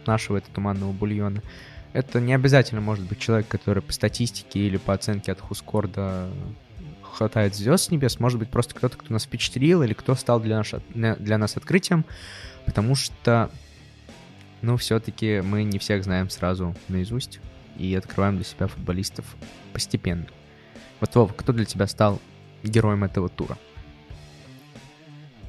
нашего 0.05 0.37
этого 0.37 0.53
туманного 0.53 0.91
бульона. 0.91 1.41
Это 1.93 2.21
не 2.21 2.33
обязательно 2.33 2.79
может 2.79 3.05
быть 3.05 3.19
человек, 3.19 3.47
который 3.47 3.83
по 3.83 3.91
статистике 3.91 4.59
или 4.59 4.77
по 4.77 4.93
оценке 4.93 5.33
от 5.33 5.41
Хускорда 5.41 6.29
хватает 7.01 7.55
звезд 7.55 7.85
с 7.85 7.91
небес. 7.91 8.19
Может 8.19 8.39
быть 8.39 8.49
просто 8.49 8.73
кто-то, 8.73 8.97
кто 8.97 9.11
нас 9.11 9.25
впечатлил 9.25 9.83
или 9.83 9.93
кто 9.93 10.15
стал 10.15 10.39
для, 10.39 10.57
наш, 10.57 10.73
для 10.93 11.37
нас 11.37 11.57
открытием. 11.57 12.05
Потому 12.65 12.95
что, 12.95 13.49
ну, 14.61 14.77
все-таки 14.77 15.41
мы 15.41 15.63
не 15.63 15.77
всех 15.79 16.05
знаем 16.05 16.29
сразу 16.29 16.73
наизусть 16.87 17.41
и 17.77 17.95
открываем 17.95 18.35
для 18.35 18.45
себя 18.45 18.67
футболистов 18.67 19.25
постепенно. 19.73 20.25
Вот, 20.99 21.15
Вов, 21.15 21.33
кто 21.35 21.53
для 21.53 21.65
тебя 21.65 21.87
стал 21.87 22.19
героем 22.63 23.03
этого 23.03 23.29
тура? 23.29 23.57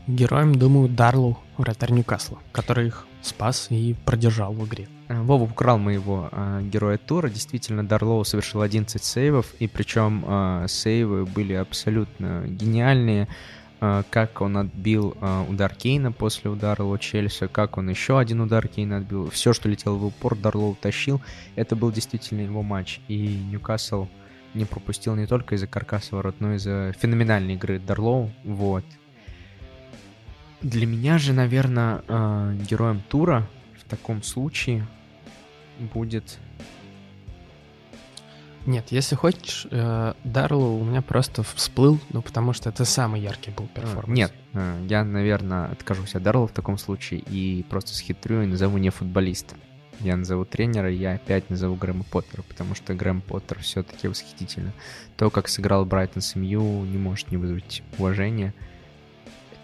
Героем, 0.07 0.55
думаю, 0.55 0.89
Дарлу, 0.89 1.39
вратарь 1.57 1.93
Ньюкасла, 1.93 2.39
который 2.51 2.89
их 2.89 3.07
спас 3.21 3.69
и 3.71 3.95
продержал 4.05 4.53
в 4.53 4.67
игре. 4.67 4.89
Э, 5.09 5.21
Вова 5.21 5.45
украл 5.45 5.79
моего 5.79 6.29
э, 6.33 6.63
героя 6.65 6.99
тура. 6.99 7.29
Действительно, 7.29 7.87
Дарлоу 7.87 8.25
совершил 8.25 8.63
11 8.63 9.03
сейвов, 9.03 9.55
и 9.61 9.69
причем 9.69 10.25
э, 10.27 10.67
сейвы 10.69 11.25
были 11.25 11.53
абсолютно 11.53 12.45
гениальные. 12.47 13.29
Э, 13.85 14.05
как 14.11 14.41
он 14.41 14.57
отбил 14.59 15.17
э, 15.21 15.45
удар 15.49 15.75
Кейна 15.75 16.13
после 16.13 16.49
удара 16.49 16.85
Ло 16.85 16.99
Челси, 16.99 17.49
как 17.49 17.79
он 17.79 17.91
еще 17.91 18.21
один 18.21 18.41
удар 18.41 18.69
Кейна 18.69 18.99
отбил. 18.99 19.29
Все, 19.31 19.53
что 19.53 19.69
летело 19.69 19.97
в 19.97 20.07
упор, 20.07 20.37
Дарлоу 20.37 20.77
тащил. 20.81 21.21
Это 21.57 21.75
был 21.75 21.91
действительно 21.91 22.43
его 22.43 22.63
матч. 22.63 23.01
И 23.09 23.41
Ньюкасл 23.51 24.07
не 24.55 24.67
пропустил 24.67 25.17
не 25.17 25.27
только 25.27 25.57
из-за 25.57 25.67
каркаса 25.67 26.15
ворот, 26.15 26.37
но 26.39 26.53
и 26.53 26.57
из-за 26.59 26.95
феноменальной 26.97 27.55
игры 27.55 27.81
Дарлоу. 27.81 28.31
Вот. 28.45 28.85
Для 30.61 30.87
меня 30.87 31.19
же, 31.19 31.33
наверное, 31.33 32.05
э, 32.07 32.57
героем 32.71 33.03
тура 33.09 33.49
в 33.85 33.91
таком 33.91 34.23
случае 34.23 34.87
будет... 35.93 36.39
Нет, 38.67 38.87
если 38.91 39.15
хочешь, 39.15 39.67
э, 39.71 40.15
Дарлоу 40.25 40.79
у 40.79 40.85
меня 40.85 41.03
просто 41.03 41.43
всплыл, 41.43 41.99
ну 42.11 42.23
потому 42.23 42.53
что 42.53 42.69
это 42.69 42.85
самый 42.85 43.21
яркий 43.21 43.51
был 43.51 43.69
а, 43.75 43.81
перформанс. 43.81 44.17
Нет, 44.17 44.33
э, 44.55 44.87
я, 44.89 45.05
наверное, 45.05 45.67
откажусь 45.67 46.15
от 46.15 46.23
Дарлоу 46.23 46.47
в 46.47 46.53
таком 46.53 46.79
случае 46.79 47.21
и 47.21 47.65
просто 47.69 47.95
схитрю 47.95 48.43
и 48.43 48.47
назову 48.47 48.79
не 48.79 48.91
футболиста 48.91 49.57
я 50.03 50.17
назову 50.17 50.45
тренера, 50.45 50.91
я 50.91 51.15
опять 51.15 51.49
назову 51.51 51.77
Грэма 51.77 52.05
Поттера, 52.05 52.43
потому 52.43 52.75
что 52.75 52.95
Грэм 52.95 53.21
Поттер 53.21 53.61
все-таки 53.61 54.09
восхитительно. 54.09 54.73
То, 55.17 55.31
как 55.31 55.49
сыграл 55.49 55.85
Брайтон 55.85 56.23
с 56.23 56.35
МЮ, 56.35 56.85
не 56.85 56.99
может 56.99 57.31
не 57.31 57.37
вызвать 57.37 57.83
уважения. 57.99 58.53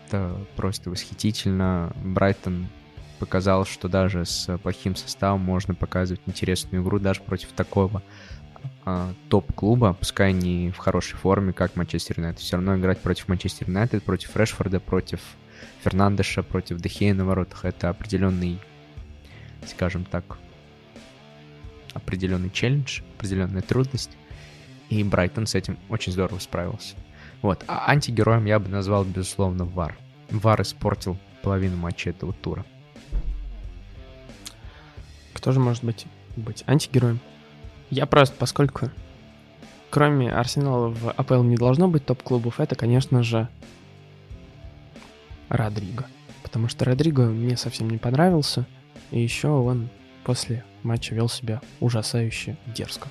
Это 0.07 0.41
просто 0.57 0.91
восхитительно. 0.91 1.93
Брайтон 2.03 2.69
показал, 3.19 3.65
что 3.65 3.89
даже 3.89 4.25
с 4.25 4.57
плохим 4.59 4.95
составом 4.95 5.41
можно 5.41 5.75
показывать 5.75 6.23
интересную 6.27 6.83
игру 6.83 6.99
даже 6.99 7.21
против 7.21 7.49
такого 7.49 8.03
а, 8.91 9.15
топ-клуба, 9.29 9.93
пускай 9.93 10.33
не 10.33 10.71
в 10.71 10.79
хорошей 10.79 11.17
форме, 11.17 11.53
как 11.53 11.77
Манчестер 11.77 12.19
Юнайтед. 12.19 12.41
Все 12.41 12.57
равно 12.57 12.77
играть 12.77 13.01
против 13.01 13.29
Манчестер 13.29 13.69
Юнайтед, 13.69 14.03
против 14.03 14.35
Решфорда, 14.35 14.81
против 14.81 15.21
Фернандеша, 15.85 16.43
против 16.43 16.81
Дехея 16.81 17.13
на 17.13 17.27
воротах— 17.27 17.61
это 17.67 17.91
определенный 17.91 18.59
скажем 19.67 20.05
так, 20.05 20.39
определенный 21.93 22.51
челлендж, 22.51 23.03
определенная 23.17 23.63
трудность. 23.63 24.11
И 24.89 25.05
Брайтон 25.05 25.47
с 25.47 25.55
этим 25.55 25.79
очень 25.91 26.13
здорово 26.13 26.39
справился. 26.39 26.97
Вот. 27.43 27.65
А 27.67 27.91
антигероем 27.91 28.47
я 28.47 28.59
бы 28.59 28.69
назвал, 28.69 29.05
безусловно, 29.05 29.65
Вар. 29.65 29.99
Вар 30.31 30.63
испортил 30.63 31.19
половину 31.43 31.77
матча 31.77 32.09
этого 32.11 32.33
тура. 32.33 32.65
Кто 35.35 35.53
же 35.53 35.61
может 35.61 35.85
быть, 35.85 36.07
быть 36.37 36.65
антигероем? 36.67 37.21
Я 37.91 38.07
просто, 38.07 38.37
поскольку 38.37 38.91
кроме 39.91 40.31
Арсенала 40.33 40.89
в 40.89 41.11
АПЛ 41.11 41.43
не 41.43 41.57
должно 41.57 41.89
быть 41.89 42.05
топ-клубов, 42.05 42.61
это, 42.61 42.75
конечно 42.75 43.23
же, 43.23 43.49
Родриго. 45.49 46.07
Потому 46.43 46.69
что 46.69 46.85
Родриго 46.85 47.27
мне 47.27 47.57
совсем 47.57 47.89
не 47.89 47.99
понравился— 47.99 48.67
и 49.11 49.21
еще 49.21 49.49
он 49.49 49.89
после 50.25 50.65
матча 50.83 51.15
вел 51.15 51.29
себя 51.29 51.61
ужасающе 51.81 52.57
дерзко. 52.67 53.09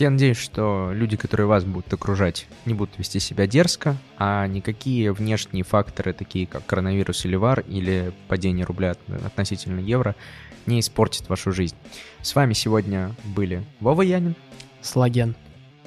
Я 0.00 0.10
надеюсь, 0.10 0.36
что 0.36 0.90
люди, 0.92 1.16
которые 1.16 1.46
вас 1.46 1.64
будут 1.64 1.92
окружать, 1.92 2.46
не 2.64 2.74
будут 2.74 2.98
вести 2.98 3.20
себя 3.20 3.46
дерзко, 3.46 3.96
а 4.18 4.46
никакие 4.46 5.12
внешние 5.12 5.62
факторы, 5.62 6.12
такие 6.12 6.46
как 6.46 6.66
коронавирус 6.66 7.24
или 7.24 7.36
вар, 7.36 7.60
или 7.60 8.12
падение 8.28 8.64
рубля 8.66 8.96
относительно 9.24 9.80
евро, 9.80 10.16
не 10.66 10.80
испортят 10.80 11.28
вашу 11.28 11.52
жизнь. 11.52 11.76
С 12.22 12.34
вами 12.34 12.54
сегодня 12.54 13.14
были 13.24 13.64
Вова 13.80 14.02
Янин, 14.02 14.34
Слаген 14.82 15.36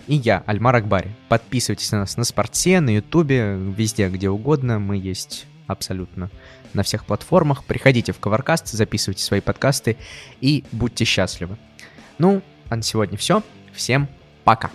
и 0.07 0.15
я, 0.15 0.43
Альмар 0.45 0.75
Акбари. 0.75 1.11
Подписывайтесь 1.27 1.91
на 1.91 1.99
нас 1.99 2.15
на 2.17 2.23
Спорте, 2.23 2.79
на 2.79 2.91
Ютубе, 2.91 3.57
везде, 3.57 4.07
где 4.09 4.29
угодно. 4.29 4.79
Мы 4.79 4.97
есть 4.97 5.45
абсолютно 5.67 6.29
на 6.73 6.83
всех 6.83 7.05
платформах. 7.05 7.65
Приходите 7.65 8.13
в 8.13 8.19
Covercast, 8.19 8.67
записывайте 8.67 9.23
свои 9.23 9.41
подкасты 9.41 9.97
и 10.39 10.63
будьте 10.71 11.03
счастливы. 11.03 11.57
Ну, 12.17 12.41
а 12.69 12.75
на 12.75 12.81
сегодня 12.81 13.17
все. 13.17 13.43
Всем 13.77 14.07
пока. 14.43 14.71